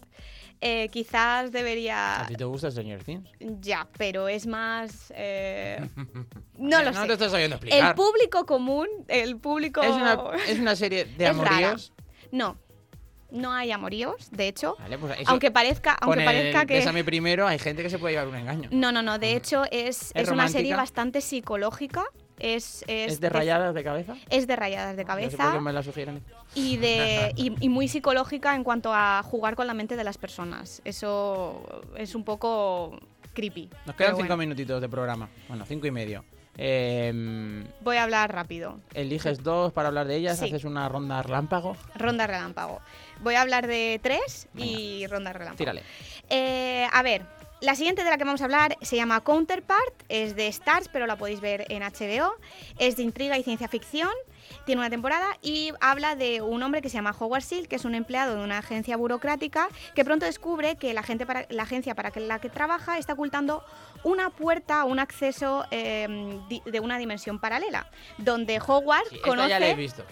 Eh, 0.61 0.89
quizás 0.89 1.51
debería... 1.51 2.21
¿A 2.21 2.27
ti 2.27 2.35
te 2.35 2.43
gusta 2.43 2.71
Stranger 2.71 3.03
Things? 3.03 3.29
Ya, 3.39 3.87
pero 3.97 4.27
es 4.27 4.47
más... 4.47 5.13
eh, 5.15 5.87
No 6.57 6.81
lo 6.81 6.91
No 6.91 7.01
sé. 7.01 7.07
te 7.07 7.13
estás 7.13 7.33
oyendo 7.33 7.55
explicar. 7.55 7.89
El 7.89 7.95
público 7.95 8.45
común, 8.45 8.87
el 9.07 9.37
público... 9.37 9.81
Es 9.81 9.91
una, 9.91 10.19
es 10.47 10.59
una 10.59 10.75
serie 10.75 11.05
de 11.05 11.25
Es 11.25 11.31
amoríos. 11.31 11.93
No, 12.31 12.57
no 13.31 13.51
hay 13.51 13.71
amoríos, 13.71 14.29
de 14.31 14.47
hecho. 14.47 14.75
Vale, 14.79 14.97
pues 14.97 15.17
aunque 15.25 15.51
parezca, 15.51 15.93
aunque 15.93 16.23
parezca 16.23 16.61
el 16.61 16.67
que... 16.67 16.73
Bésame 16.75 17.03
primero 17.03 17.47
hay 17.47 17.59
gente 17.59 17.83
que 17.83 17.89
se 17.89 17.99
puede 17.99 18.13
llevar 18.13 18.27
un 18.27 18.35
engaño. 18.35 18.69
No, 18.71 18.91
no, 18.91 19.01
no. 19.01 19.19
De 19.19 19.35
hecho, 19.35 19.63
es, 19.71 20.11
es, 20.13 20.29
una 20.29 20.47
serie 20.47 20.75
bastante 20.75 21.21
psicológica. 21.21 22.05
Es, 22.39 22.83
es, 22.87 23.13
¿Es 23.13 23.19
de 23.19 23.29
rayadas 23.29 23.73
de 23.73 23.83
cabeza? 23.83 24.15
Es 24.29 24.45
de 24.47 24.55
rayadas 24.55 24.95
de 24.95 25.03
No 25.03 25.07
sé 25.09 25.13
por 25.13 25.29
qué 25.29 25.37
cabeza 25.37 25.59
me 25.61 25.73
la 25.73 25.81
sugieren. 25.83 26.23
y, 26.53 26.77
de, 26.77 27.33
y, 27.35 27.53
y 27.65 27.69
muy 27.69 27.87
psicológica 27.87 28.55
en 28.55 28.63
cuanto 28.63 28.93
a 28.93 29.23
jugar 29.23 29.55
con 29.55 29.65
la 29.67 29.73
mente 29.73 29.95
de 29.95 30.03
las 30.03 30.17
personas. 30.17 30.81
Eso 30.85 31.83
es 31.97 32.13
un 32.15 32.23
poco 32.23 32.99
creepy. 33.33 33.69
Nos 33.85 33.95
quedan 33.95 34.11
cinco 34.11 34.19
bueno, 34.27 34.37
minutitos 34.37 34.79
de 34.81 34.87
programa. 34.89 35.29
Bueno, 35.47 35.65
cinco 35.65 35.87
y 35.87 35.91
medio. 35.91 36.23
Em, 36.59 37.63
voy 37.81 37.97
a 37.97 38.03
hablar 38.03 38.33
rápido. 38.33 38.79
eliges 38.95 39.43
dos 39.43 39.71
para 39.73 39.89
hablar 39.89 40.07
de 40.07 40.15
ellas, 40.15 40.39
Sí. 40.39 40.45
haces 40.45 40.63
una 40.63 40.89
ronda 40.89 41.21
relámpago. 41.21 41.77
Ronda 41.95 42.25
relámpago. 42.25 42.81
Voy 43.21 43.35
a 43.35 43.41
hablar 43.41 43.67
de 43.67 43.99
tres 44.01 44.47
y 44.55 45.05
ronda 45.07 45.33
relámpago. 45.33 45.57
Tírale. 45.57 45.83
Eh, 46.29 46.87
a 46.91 47.03
ver, 47.03 47.23
La 47.59 47.73
siguiente 47.73 48.03
de 48.03 48.09
la 48.11 48.17
que 48.17 48.23
vamos 48.23 48.41
a 48.41 48.43
hablar 48.43 48.77
se 48.83 48.95
llama 48.95 49.21
Counterpart, 49.21 50.03
es 50.09 50.35
de 50.35 50.45
Stars, 50.47 50.89
pero 50.93 51.07
la 51.07 51.15
podéis 51.15 51.41
ver 51.41 51.65
en 51.69 51.81
HBO. 51.81 52.35
Es 52.77 52.97
de 52.97 53.03
intriga 53.03 53.35
y 53.35 53.43
ciencia 53.43 53.67
ficción, 53.67 54.11
tiene 54.67 54.79
una 54.81 54.91
temporada 54.91 55.25
y 55.41 55.71
habla 55.81 56.15
de 56.15 56.41
un 56.43 56.61
hombre 56.61 56.83
que 56.83 56.89
se 56.89 56.95
llama 56.97 57.15
Howard 57.19 57.41
Seal, 57.41 57.67
que 57.67 57.77
es 57.77 57.85
un 57.85 57.95
empleado 57.95 58.35
de 58.35 58.43
una 58.43 58.59
agencia 58.59 58.95
burocrática, 58.95 59.69
que 59.95 60.05
pronto 60.05 60.27
descubre 60.27 60.75
que 60.75 60.93
la, 60.93 61.01
gente 61.01 61.25
para, 61.25 61.47
la 61.49 61.63
agencia 61.63 61.95
para 61.95 62.11
la 62.19 62.39
que 62.39 62.49
trabaja 62.49 62.99
está 62.99 63.13
ocultando 63.13 63.63
una 64.03 64.29
puerta, 64.29 64.83
un 64.83 64.99
acceso 64.99 65.65
eh, 65.71 66.39
di- 66.47 66.61
de 66.63 66.79
una 66.79 66.99
dimensión 66.99 67.39
paralela, 67.39 67.89
donde 68.19 68.59
Howard 68.65 69.07
Sí, 69.09 69.19
conoce... 69.19 69.49
Ya 69.49 69.59
la 69.59 69.69
he 69.69 69.73
visto. 69.75 70.03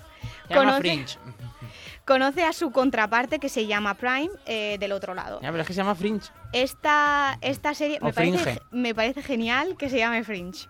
Se 0.47 0.53
llama 0.55 0.71
conoce- 0.71 0.79
Fringe. 0.79 1.17
conoce 2.05 2.43
a 2.43 2.53
su 2.53 2.71
contraparte 2.71 3.39
que 3.39 3.49
se 3.49 3.65
llama 3.65 3.95
Prime 3.95 4.29
eh, 4.45 4.77
del 4.79 4.91
otro 4.91 5.13
lado. 5.15 5.39
Ya, 5.41 5.49
pero 5.51 5.61
es 5.61 5.67
que 5.67 5.73
se 5.73 5.77
llama 5.77 5.95
Fringe. 5.95 6.29
Esta, 6.53 7.37
esta 7.41 7.73
serie 7.73 7.99
me 8.01 8.13
parece, 8.13 8.61
me 8.71 8.93
parece 8.95 9.21
genial 9.23 9.75
que 9.77 9.89
se 9.89 9.97
llame 9.97 10.23
Fringe. 10.23 10.67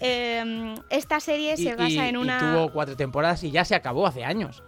Eh, 0.00 0.74
esta 0.90 1.20
serie 1.20 1.54
Y, 1.56 1.62
se 1.62 1.76
basa 1.76 1.88
y- 1.90 1.98
en 1.98 2.14
y 2.16 2.18
una... 2.18 2.38
tuvo 2.40 2.72
cuatro 2.72 2.96
temporadas 2.96 3.42
y 3.44 3.50
ya 3.52 3.64
se 3.64 3.74
acabó 3.74 4.06
hace 4.06 4.24
años. 4.24 4.62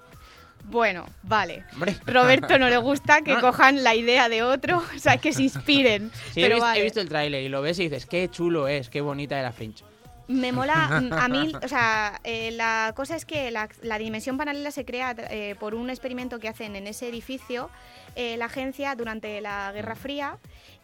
Bueno, 0.67 1.05
vale. 1.23 1.65
Hombre. 1.75 1.97
Roberto 2.07 2.59
no 2.59 2.69
le 2.71 2.79
gusta 2.79 3.21
que 3.23 3.33
No. 3.35 3.41
cojan 3.41 3.83
la 3.83 3.95
idea 3.95 4.29
de 4.29 4.43
otro, 4.43 4.79
o 4.79 4.99
sea, 4.99 5.19
que 5.19 5.33
se 5.33 5.43
inspiren. 5.43 6.11
Sí, 6.33 6.41
he, 6.41 6.45
pero 6.45 6.57
he 6.57 6.61
vale. 6.61 6.83
visto 6.83 7.01
el 7.01 7.09
tráiler 7.09 7.43
y 7.43 7.49
lo 7.49 7.61
ves 7.61 7.79
y 7.81 7.85
dices, 7.85 8.07
qué 8.07 8.31
chulo 8.31 8.67
es, 8.69 8.89
qué 8.89 9.01
bonita 9.01 9.39
era 9.39 9.53
Fringe. 9.53 9.85
Me 10.27 10.53
mola, 10.53 11.01
mm, 11.03 11.13
a 11.13 11.29
mí, 11.29 11.53
o 11.63 11.69
sea, 11.69 12.21
eh, 12.25 12.51
la 12.53 12.93
cosa 12.97 13.17
es 13.17 13.25
que 13.25 13.51
la, 13.51 13.69
la 13.83 13.99
dimensión 13.99 14.37
paralela 14.37 14.71
se 14.71 14.85
crea 14.85 15.15
eh, 15.31 15.55
por 15.59 15.75
un 15.75 15.91
experimento 15.91 16.39
que 16.39 16.49
hacen 16.49 16.77
en 16.77 16.87
ese 16.87 17.09
edificio 17.09 17.71
eh, 18.17 18.37
la 18.37 18.47
agencia 18.47 18.95
durante 18.95 19.41
la 19.41 19.73
Guerra 19.73 19.95
Fría. 19.95 20.39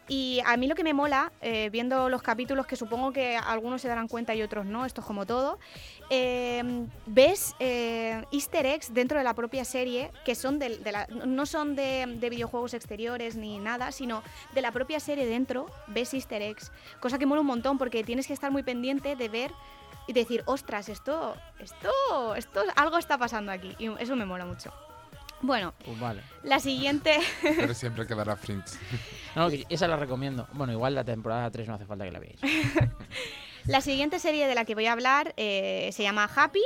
Y 0.07 0.41
a 0.45 0.57
mí 0.57 0.67
lo 0.67 0.75
que 0.75 0.83
me 0.83 0.93
mola, 0.93 1.31
viendo 1.71 2.09
los 2.09 2.21
capítulos, 2.21 2.65
que 2.65 2.75
supongo 2.75 3.13
que 3.13 3.37
algunos 3.37 3.81
se 3.81 3.87
darán 3.87 4.09
cuenta 4.09 4.35
y 4.35 4.41
otros 4.41 4.65
no, 4.65 4.85
esto 4.85 4.99
es 4.99 5.07
como 5.07 5.25
todo, 5.25 5.57
eh, 6.13 6.61
ves 7.05 7.55
eh, 7.59 8.23
easter 8.33 8.65
eggs 8.65 8.93
dentro 8.93 9.17
de 9.17 9.23
la 9.23 9.33
propia 9.33 9.63
serie 9.63 10.11
que 10.25 10.35
son 10.35 10.59
del- 10.59 10.83
de, 10.83 10.91
la- 10.91 11.07
no 11.07 11.45
son 11.45 11.73
de, 11.75 12.05
de 12.19 12.29
videojuegos 12.29 12.73
exteriores 12.73 13.37
ni 13.37 13.57
nada, 13.59 13.91
sino 13.93 14.21
de 14.53 14.61
la 14.61 14.71
propia 14.73 14.99
serie 14.99 15.25
dentro, 15.25 15.67
ves 15.87 16.13
easter 16.13 16.41
eggs, 16.41 16.71
cosa 16.99 17.17
que 17.17 17.25
mola 17.25 17.39
un 17.41 17.47
montón 17.47 17.77
porque 17.77 18.03
tienes 18.03 18.27
que 18.27 18.33
estar 18.33 18.51
muy 18.51 18.61
pendiente 18.61 19.15
de 19.15 19.29
ver 19.29 19.51
y 20.05 20.11
decir, 20.13 20.43
ostras, 20.47 20.89
esto, 20.89 21.35
esto, 21.59 22.35
esto, 22.35 22.61
algo 22.75 22.97
está 22.97 23.17
pasando 23.17 23.51
aquí 23.53 23.73
y 23.79 23.87
eso 23.99 24.15
me 24.17 24.25
mola 24.25 24.45
mucho. 24.45 24.73
Bueno, 25.43 25.73
Pues 25.85 25.99
vale. 25.99 26.21
la 26.43 26.59
siguiente... 26.59 27.17
Pero 27.41 27.73
siempre 27.73 28.05
quedará 28.05 28.35
Fringe. 28.35 28.77
No, 29.35 29.47
esa 29.69 29.87
la 29.87 29.95
recomiendo. 29.95 30.47
Bueno, 30.53 30.73
igual 30.73 30.93
la 30.93 31.03
temporada 31.03 31.49
3 31.49 31.67
no 31.67 31.75
hace 31.75 31.85
falta 31.85 32.03
que 32.05 32.11
la 32.11 32.19
veáis. 32.19 32.39
La 33.67 33.81
siguiente 33.81 34.19
serie 34.19 34.47
de 34.47 34.55
la 34.55 34.65
que 34.65 34.73
voy 34.75 34.87
a 34.87 34.91
hablar 34.93 35.33
eh, 35.37 35.89
se 35.93 36.03
llama 36.03 36.29
Happy. 36.35 36.61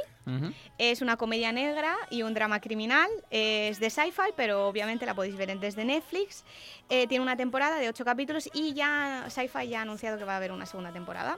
Es 0.79 1.01
una 1.03 1.17
comedia 1.17 1.51
negra 1.51 1.95
y 2.10 2.23
un 2.23 2.34
drama 2.34 2.60
criminal. 2.60 3.08
Es 3.29 3.79
de 3.79 3.89
sci-fi, 3.91 4.31
pero 4.36 4.67
obviamente 4.67 5.05
la 5.05 5.13
podéis 5.13 5.36
ver 5.36 5.51
en- 5.51 5.60
desde 5.60 5.86
Netflix. 5.86 6.43
Eh, 6.89 7.05
tiene 7.08 7.21
una 7.21 7.36
temporada 7.38 7.77
de 7.77 7.89
ocho 7.89 8.03
capítulos 8.05 8.49
y 8.53 8.73
ya 8.73 9.25
Sci-Fi 9.29 9.67
ya 9.67 9.79
ha 9.79 9.81
anunciado 9.84 10.17
que 10.17 10.23
va 10.23 10.34
a 10.34 10.38
haber 10.38 10.51
una 10.51 10.65
segunda 10.65 10.91
temporada. 10.91 11.38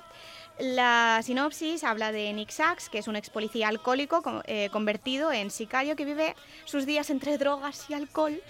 La 0.60 1.20
sinopsis 1.24 1.84
habla 1.84 2.12
de 2.14 2.32
Nick 2.34 2.50
Sachs, 2.52 2.88
que 2.90 3.00
es 3.00 3.08
un 3.08 3.16
ex 3.18 3.30
policía 3.30 3.68
alcohólico 3.68 4.22
co- 4.22 4.42
eh, 4.46 4.70
convertido 4.72 5.32
en 5.34 5.52
sicario 5.52 5.96
que 5.98 6.06
vive 6.06 6.36
sus 6.66 6.86
días 6.86 7.10
entre 7.10 7.38
drogas 7.38 7.90
y 7.90 7.94
alcohol. 7.94 8.42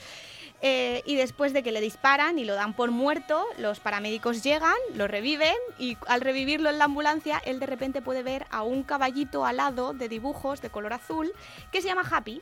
Eh, 0.61 1.03
y 1.05 1.15
después 1.15 1.53
de 1.53 1.61
que 1.61 1.71
le 1.71 1.81
disparan 1.81 2.39
y 2.39 2.45
lo 2.45 2.55
dan 2.55 2.73
por 2.73 2.89
muerto, 2.89 3.45
los 3.59 3.79
paramédicos 3.79 4.41
llegan, 4.43 4.73
lo 4.95 5.07
reviven 5.07 5.55
y 5.77 5.97
al 6.07 6.21
revivirlo 6.21 6.69
en 6.69 6.79
la 6.79 6.85
ambulancia, 6.85 7.39
él 7.45 7.59
de 7.59 7.67
repente 7.67 8.01
puede 8.01 8.23
ver 8.23 8.47
a 8.49 8.63
un 8.63 8.81
caballito 8.81 9.45
alado 9.45 9.93
de 9.93 10.09
dibujos 10.09 10.61
de 10.61 10.71
color 10.71 10.93
azul 10.93 11.31
que 11.71 11.81
se 11.81 11.87
llama 11.87 12.03
Happy. 12.09 12.41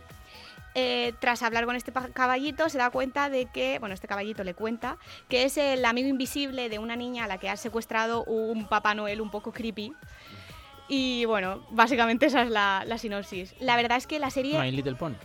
Eh, 0.78 1.14
tras 1.20 1.42
hablar 1.42 1.66
con 1.66 1.76
este 1.78 1.94
caballito, 2.14 2.68
se 2.68 2.78
da 2.78 2.90
cuenta 2.90 3.30
de 3.30 3.46
que, 3.46 3.80
bueno, 3.80 3.96
este 3.96 4.08
caballito 4.08 4.44
le 4.44 4.54
cuenta 4.54 4.98
que 5.30 5.44
es 5.44 5.58
el 5.58 5.86
amigo 5.86 6.10
invisible 6.10 6.68
de 6.68 6.80
una 6.80 6.98
niña 6.98 7.26
a 7.26 7.28
la 7.28 7.38
que 7.38 7.50
ha 7.50 7.56
secuestrado 7.56 8.24
un 8.26 8.68
Papá 8.68 8.94
Noel 8.94 9.22
un 9.22 9.32
poco 9.32 9.54
creepy. 9.54 9.94
Y 10.88 11.26
bueno, 11.26 11.66
básicamente 11.72 12.28
esa 12.28 12.44
es 12.44 12.50
la, 12.50 12.84
la 12.86 12.98
sinopsis. 12.98 13.56
La 13.60 13.76
verdad 13.76 13.98
es 13.98 14.06
que 14.06 14.20
la 14.20 14.30
serie 14.30 14.60
My 14.60 14.72
Little 14.72 14.96
Pony. 14.96 15.16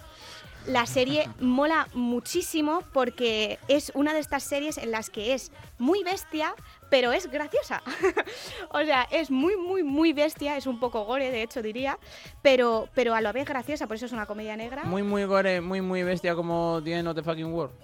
La 0.67 0.87
serie 0.87 1.29
mola 1.41 1.89
muchísimo 1.95 2.83
porque 2.93 3.59
es 3.69 3.93
una 3.95 4.13
de 4.13 4.21
estas 4.21 4.43
series 4.43 4.79
en 4.79 4.91
las 4.91 5.11
que 5.11 5.35
es 5.35 5.53
muy 5.79 6.03
bestia, 6.05 6.55
pero 6.91 7.13
es 7.13 7.31
graciosa. 7.31 7.83
o 8.71 8.81
sea, 8.85 9.07
es 9.11 9.31
muy, 9.31 9.57
muy, 9.57 9.83
muy 9.83 10.13
bestia, 10.13 10.57
es 10.57 10.67
un 10.67 10.79
poco 10.79 11.05
gore, 11.05 11.31
de 11.31 11.43
hecho, 11.43 11.63
diría, 11.63 11.99
pero, 12.43 12.89
pero 12.95 13.15
a 13.15 13.21
la 13.21 13.33
vez 13.33 13.47
graciosa, 13.47 13.87
por 13.87 13.97
eso 13.97 14.07
es 14.07 14.13
una 14.13 14.27
comedia 14.27 14.57
negra. 14.57 14.85
Muy, 14.85 15.03
muy 15.03 15.25
gore, 15.25 15.61
muy, 15.61 15.81
muy 15.81 16.03
bestia 16.03 16.35
como 16.35 16.81
The 16.85 16.95
End 16.95 17.15
the 17.15 17.23
Fucking 17.23 17.53
World. 17.53 17.75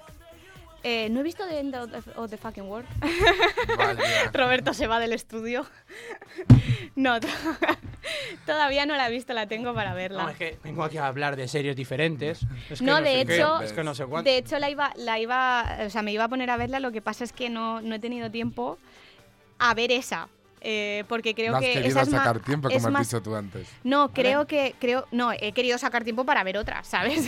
Eh, 0.88 1.08
no 1.10 1.18
he 1.18 1.22
visto 1.24 1.44
The 1.48 1.58
End 1.58 1.74
of 1.74 1.90
the, 1.90 1.98
of 2.14 2.30
the 2.30 2.36
Fucking 2.36 2.62
World. 2.68 2.86
Roberto 4.32 4.72
se 4.72 4.86
va 4.86 5.00
del 5.00 5.12
estudio. 5.14 5.66
no, 6.94 7.18
to- 7.18 7.26
todavía 8.46 8.86
no 8.86 8.94
la 8.94 9.08
he 9.08 9.10
visto, 9.10 9.32
la 9.32 9.48
tengo 9.48 9.74
para 9.74 9.94
verla. 9.94 10.22
No, 10.22 10.28
es 10.28 10.36
que 10.36 10.58
vengo 10.62 10.84
aquí 10.84 10.96
a 10.98 11.08
hablar 11.08 11.34
de 11.34 11.48
series 11.48 11.74
diferentes. 11.74 12.42
Es 12.70 12.78
que 12.78 12.84
no, 12.84 12.98
sé 12.98 13.02
de 13.02 13.26
qué, 13.26 13.34
hecho, 13.34 13.60
es 13.62 13.72
que 13.72 13.82
no 13.82 13.96
sé 13.96 14.06
cuánto. 14.06 14.30
de 14.30 14.38
hecho 14.38 14.60
la 14.60 14.70
iba, 14.70 14.92
la 14.96 15.18
iba, 15.18 15.76
o 15.86 15.90
sea, 15.90 16.02
me 16.02 16.12
iba 16.12 16.22
a 16.22 16.28
poner 16.28 16.50
a 16.50 16.56
verla. 16.56 16.78
Lo 16.78 16.92
que 16.92 17.02
pasa 17.02 17.24
es 17.24 17.32
que 17.32 17.50
no, 17.50 17.80
no 17.80 17.96
he 17.96 17.98
tenido 17.98 18.30
tiempo 18.30 18.78
a 19.58 19.74
ver 19.74 19.90
esa, 19.90 20.28
eh, 20.60 21.02
porque 21.08 21.34
creo 21.34 21.50
No 21.50 21.56
has 21.58 21.64
que 21.64 21.72
querido 21.72 21.88
esa 21.88 22.02
es 22.02 22.10
sacar 22.10 22.38
tiempo, 22.38 22.68
es 22.68 22.74
como 22.76 22.86
has 22.86 22.92
más- 22.92 23.08
dicho 23.08 23.20
tú 23.22 23.34
antes. 23.34 23.66
No, 23.82 24.12
creo 24.12 24.46
que, 24.46 24.76
creo, 24.78 25.06
no, 25.10 25.32
he 25.32 25.50
querido 25.50 25.78
sacar 25.78 26.04
tiempo 26.04 26.24
para 26.24 26.44
ver 26.44 26.58
otra, 26.58 26.84
¿sabes? 26.84 27.26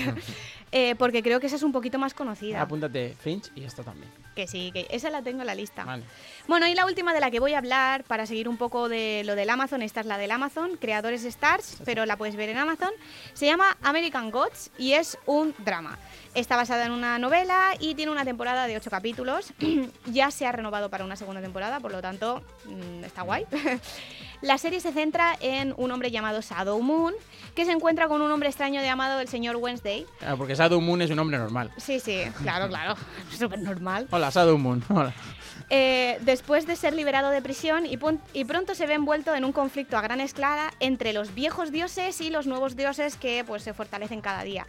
Eh, 0.73 0.95
porque 0.97 1.23
creo 1.23 1.41
que 1.41 1.47
esa 1.47 1.57
es 1.57 1.63
un 1.63 1.73
poquito 1.73 1.99
más 1.99 2.15
conocida. 2.15 2.61
Apúntate 2.61 3.15
Fringe 3.19 3.51
y 3.55 3.65
esta 3.65 3.83
también. 3.83 4.11
Que 4.39 4.47
sí, 4.47 4.71
que 4.71 4.87
esa 4.91 5.11
la 5.11 5.21
tengo 5.21 5.41
en 5.41 5.49
la 5.49 5.57
lista. 5.57 5.83
Vale. 5.83 6.05
Bueno, 6.47 6.69
y 6.69 6.75
la 6.77 6.87
última 6.87 7.13
de 7.13 7.19
la 7.19 7.29
que 7.29 7.41
voy 7.41 7.55
a 7.55 7.59
hablar, 7.59 8.05
para 8.05 8.25
seguir 8.25 8.49
un 8.49 8.57
poco 8.57 8.89
de 8.89 9.23
lo 9.25 9.35
del 9.35 9.51
Amazon, 9.51 9.83
esta 9.83 9.99
es 9.99 10.07
la 10.07 10.17
del 10.17 10.31
Amazon, 10.31 10.77
creadores 10.77 11.25
Stars, 11.25 11.79
pero 11.85 12.07
la 12.07 12.17
puedes 12.17 12.37
ver 12.37 12.49
en 12.49 12.57
Amazon. 12.57 12.93
Se 13.35 13.47
llama 13.47 13.77
American 13.83 14.31
Gods 14.31 14.71
y 14.79 14.93
es 14.93 15.19
un 15.27 15.57
drama. 15.59 15.99
Está 16.37 16.55
basada 16.55 16.87
en 16.87 16.93
una 16.93 17.19
novela 17.19 17.75
y 17.81 17.97
tiene 17.97 18.13
una 18.13 18.25
temporada 18.25 18.69
de 18.69 18.77
ocho 18.77 18.91
capítulos. 18.91 19.53
ya 20.07 20.31
se 20.31 20.47
ha 20.47 20.53
renovado 20.53 20.89
para 20.89 21.05
una 21.05 21.17
segunda 21.17 21.43
temporada, 21.43 21.81
por 21.81 21.91
lo 21.91 22.01
tanto, 22.01 22.45
mm, 22.67 23.03
está 23.03 23.23
guay. 23.23 23.45
La 24.41 24.57
serie 24.57 24.79
se 24.79 24.93
centra 24.93 25.37
en 25.41 25.75
un 25.77 25.91
hombre 25.91 26.13
llamado 26.13 26.41
Shadow 26.41 26.81
Moon, 26.81 27.13
que 27.57 27.65
se 27.65 27.73
encuentra 27.73 28.07
con 28.07 28.23
un 28.23 28.31
hombre 28.31 28.49
extraño 28.49 28.81
llamado 28.83 29.19
el 29.19 29.27
señor 29.27 29.57
Wednesday. 29.57 30.07
Claro, 30.21 30.39
porque 30.39 30.55
Shadow 30.55 30.81
Moon 30.81 31.03
es 31.03 31.11
un 31.11 31.19
hombre 31.19 31.39
normal. 31.39 31.73
Sí, 31.77 31.99
sí, 31.99 32.21
claro, 32.43 32.69
claro, 32.69 32.95
súper 33.37 33.59
normal. 33.59 34.07
Hola, 34.13 34.28
Shadow 34.31 34.59
Moon. 34.59 34.83
Hola. 34.89 35.13
Eh, 35.71 36.19
después 36.23 36.67
de 36.67 36.77
ser 36.77 36.95
liberado 36.95 37.29
de 37.29 37.43
prisión 37.43 37.85
y, 37.85 37.99
pronto 38.45 38.75
se 38.75 38.87
ve 38.87 38.95
envuelto 38.95 39.35
en 39.35 39.45
un 39.45 39.53
conflicto 39.53 39.99
a 39.99 40.01
gran 40.01 40.19
escala 40.21 40.73
entre 40.81 41.13
los 41.13 41.35
viejos 41.35 41.71
dioses 41.73 42.23
y 42.23 42.31
los 42.31 42.47
nuevos 42.47 42.75
dioses 42.75 43.17
que 43.17 43.45
pues 43.47 43.65
se 43.65 43.75
fortalecen 43.75 44.23
cada 44.23 44.45
día. 44.45 44.67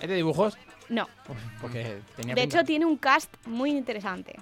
¿Es 0.00 0.08
de 0.08 0.14
dibujos? 0.14 0.56
No, 0.88 1.08
Pues 1.26 1.38
porque 1.60 1.98
tenía 2.16 2.34
de 2.34 2.40
pinta. 2.40 2.58
hecho 2.58 2.64
tiene 2.64 2.86
un 2.86 2.96
cast 2.96 3.34
muy 3.46 3.70
interesante. 3.70 4.36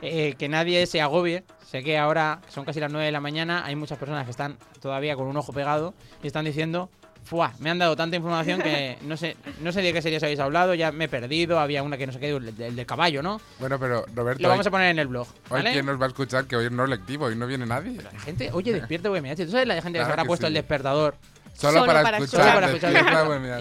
Eh, 0.00 0.34
que 0.38 0.48
nadie 0.48 0.86
se 0.86 1.00
agobie. 1.00 1.44
Sé 1.64 1.82
que 1.82 1.98
ahora 1.98 2.40
son 2.48 2.64
casi 2.64 2.78
las 2.78 2.92
9 2.92 3.06
de 3.06 3.12
la 3.12 3.20
mañana, 3.20 3.64
hay 3.64 3.74
muchas 3.74 3.98
personas 3.98 4.24
que 4.24 4.30
están 4.30 4.58
todavía 4.80 5.16
con 5.16 5.26
un 5.26 5.36
ojo 5.36 5.52
pegado 5.52 5.94
y 6.22 6.26
están 6.26 6.44
diciendo, 6.44 6.90
¡fuah! 7.24 7.52
Me 7.58 7.70
han 7.70 7.78
dado 7.78 7.96
tanta 7.96 8.16
información 8.16 8.60
que 8.60 8.98
no 9.02 9.16
sé, 9.16 9.36
no 9.60 9.72
sé 9.72 9.82
de 9.82 9.92
qué 9.92 10.02
series 10.02 10.22
habéis 10.22 10.40
hablado, 10.40 10.74
ya 10.74 10.92
me 10.92 11.04
he 11.04 11.08
perdido, 11.08 11.58
había 11.58 11.82
una 11.82 11.96
que 11.96 12.06
no 12.06 12.12
sé 12.12 12.20
qué, 12.20 12.30
el, 12.30 12.48
el 12.60 12.76
del 12.76 12.86
caballo, 12.86 13.22
¿no? 13.22 13.40
Bueno, 13.58 13.78
pero 13.78 14.04
Roberto. 14.14 14.42
Lo 14.42 14.48
vamos 14.50 14.64
hoy- 14.66 14.68
a 14.68 14.70
poner 14.70 14.90
en 14.90 14.98
el 14.98 15.08
blog, 15.08 15.26
Hoy 15.28 15.34
¿vale? 15.62 15.72
quién 15.72 15.86
nos 15.86 16.00
va 16.00 16.04
a 16.04 16.08
escuchar 16.08 16.46
que 16.46 16.56
hoy 16.56 16.68
no 16.70 16.84
es 16.84 16.90
lectivo, 16.90 17.26
hoy 17.26 17.36
no 17.36 17.46
viene 17.46 17.66
nadie. 17.66 18.00
La 18.02 18.18
gente, 18.20 18.50
oye, 18.52 18.72
despierta 18.72 19.10
VMH. 19.10 19.44
¿Tú 19.46 19.50
sabes 19.50 19.66
la 19.66 19.80
gente 19.82 19.98
que 19.98 20.04
se 20.04 20.10
habrá 20.10 20.24
puesto 20.24 20.46
sí. 20.46 20.48
el 20.48 20.54
despertador? 20.54 21.16
Solo, 21.54 21.86
para, 21.86 22.00
escuchar, 22.18 22.40
Solo 22.40 22.54
para 22.54 22.66
escuchar. 22.66 22.92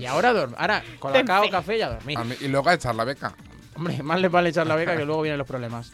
Y 0.01 0.05
ahora 0.07 0.33
dormir. 0.33 0.55
Ahora, 0.57 0.83
colacao, 0.99 1.47
café 1.49 1.77
y 1.77 1.81
a 1.83 1.89
dormir. 1.89 2.17
A 2.17 2.23
mí- 2.23 2.35
y 2.41 2.47
luego 2.47 2.67
a 2.69 2.73
echar 2.73 2.95
la 2.95 3.03
beca. 3.03 3.33
Hombre, 3.75 4.01
más 4.03 4.19
les 4.19 4.31
vale 4.31 4.49
echar 4.49 4.65
la 4.67 4.75
beca 4.75 4.97
que 4.97 5.05
luego 5.05 5.21
vienen 5.21 5.37
los 5.37 5.47
problemas. 5.47 5.91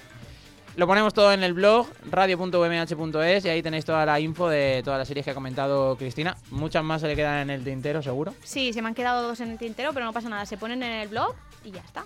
Lo 0.76 0.88
ponemos 0.88 1.14
todo 1.14 1.34
en 1.34 1.44
el 1.44 1.54
blog, 1.54 1.88
radio.vmh.es, 2.10 3.46
y 3.46 3.50
ahí 3.50 3.62
tenéis 3.62 3.84
toda 3.84 4.06
la 4.06 4.20
info 4.20 4.48
de 4.48 4.82
todas 4.84 4.98
las 4.98 5.08
series 5.08 5.26
que 5.26 5.32
ha 5.32 5.34
comentado 5.34 5.98
Cristina. 5.98 6.38
Muchas 6.52 6.84
más 6.84 7.02
se 7.02 7.08
le 7.08 7.16
quedan 7.16 7.42
en 7.42 7.50
el 7.50 7.64
tintero, 7.64 8.02
seguro. 8.02 8.34
Sí, 8.44 8.72
se 8.72 8.82
me 8.82 8.88
han 8.88 8.96
quedado 8.96 9.28
dos 9.28 9.42
en 9.42 9.52
el 9.52 9.58
tintero, 9.58 9.92
pero 9.94 10.06
no 10.06 10.14
pasa 10.14 10.30
nada, 10.30 10.46
se 10.46 10.58
ponen 10.58 10.82
en 10.84 10.92
el 10.92 11.10
blog 11.10 11.36
y 11.66 11.72
ya 11.72 11.82
está. 11.82 12.06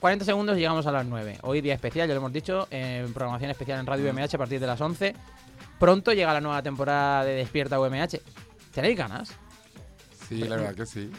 40 0.00 0.24
segundos 0.24 0.56
y 0.56 0.60
llegamos 0.60 0.86
a 0.86 0.92
las 0.92 1.06
9. 1.06 1.38
Hoy 1.42 1.60
día 1.60 1.74
especial, 1.74 2.08
ya 2.08 2.14
lo 2.14 2.20
hemos 2.20 2.32
dicho, 2.32 2.66
en 2.70 3.12
programación 3.12 3.50
especial 3.50 3.78
en 3.80 3.86
Radio 3.86 4.10
VMH 4.10 4.34
a 4.34 4.38
partir 4.38 4.58
de 4.58 4.66
las 4.66 4.80
11. 4.80 5.14
Pronto 5.78 6.12
llega 6.12 6.32
la 6.32 6.40
nueva 6.40 6.62
temporada 6.62 7.24
de 7.24 7.34
Despierta 7.34 7.78
VMH. 7.78 8.20
¿Tenéis 8.72 8.96
ganas? 8.96 9.32
Sí, 10.28 10.42
la 10.42 10.56
verdad 10.56 10.74
que 10.74 10.84
sí. 10.86 11.10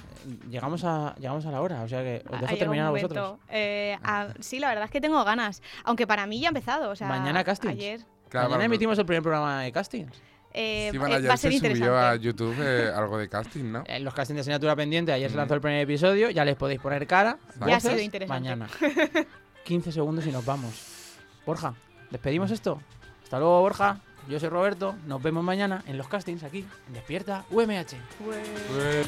Llegamos 0.49 0.83
a, 0.83 1.15
llegamos 1.17 1.45
a 1.45 1.51
la 1.51 1.61
hora, 1.61 1.81
o 1.81 1.87
sea 1.87 2.01
que 2.03 2.17
os 2.25 2.27
Ha 2.27 2.41
dejo 2.41 2.41
llegado 2.41 2.57
terminar 2.57 2.85
a 2.87 2.89
vosotros. 2.91 3.39
Eh, 3.49 3.97
a- 4.03 4.27
sí, 4.39 4.59
la 4.59 4.69
verdad 4.69 4.85
es 4.85 4.91
que 4.91 5.01
tengo 5.01 5.23
ganas. 5.23 5.61
Aunque 5.83 6.05
para 6.05 6.25
mí 6.27 6.39
ya 6.39 6.47
ha 6.47 6.51
empezado. 6.51 6.91
O 6.91 6.95
sea, 6.95 7.07
Mañana 7.07 7.43
castings. 7.43 7.73
Ayer. 7.73 8.01
Claro, 8.29 8.49
Mañana 8.49 8.65
emitimos 8.65 8.99
el 8.99 9.05
primer 9.05 9.23
programa 9.23 9.63
de 9.63 9.71
castings. 9.71 10.15
eh, 10.53 10.89
Sí, 10.91 10.95
eh, 10.97 10.99
bueno, 10.99 11.15
ayer 11.15 11.29
va 11.29 11.33
a 11.33 11.37
ser 11.37 11.51
se 11.51 11.57
subió 11.57 11.69
interesante. 11.71 12.05
a 12.05 12.15
YouTube 12.15 12.55
eh, 12.59 12.91
algo 12.95 13.17
de 13.17 13.27
casting, 13.29 13.71
¿no? 13.71 13.83
En 13.87 14.03
los 14.03 14.13
castings 14.13 14.35
de 14.35 14.41
asignatura 14.41 14.75
pendiente, 14.75 15.11
ayer 15.11 15.29
se 15.31 15.37
lanzó 15.37 15.55
el 15.55 15.61
primer 15.61 15.81
episodio, 15.81 16.29
ya 16.29 16.45
les 16.45 16.55
podéis 16.55 16.79
poner 16.79 17.07
cara. 17.07 17.37
Ya 17.65 17.77
ha 17.77 17.79
sido 17.79 17.99
interesante. 17.99 18.49
Mañana. 18.55 18.69
15 19.65 19.91
segundos 19.91 20.25
y 20.27 20.31
nos 20.31 20.45
vamos. 20.45 21.15
Borja, 21.45 21.73
¿despedimos 22.11 22.51
esto? 22.51 22.79
Hasta 23.23 23.39
luego, 23.39 23.59
Borja. 23.61 23.99
Yo 24.29 24.39
soy 24.39 24.49
Roberto. 24.49 24.95
Nos 25.07 25.21
vemos 25.23 25.43
mañana 25.43 25.83
en 25.87 25.97
los 25.97 26.07
castings 26.07 26.43
aquí, 26.43 26.63
en 26.87 26.93
Despierta 26.93 27.45
UMH. 27.49 27.97
Pues- 28.23 29.07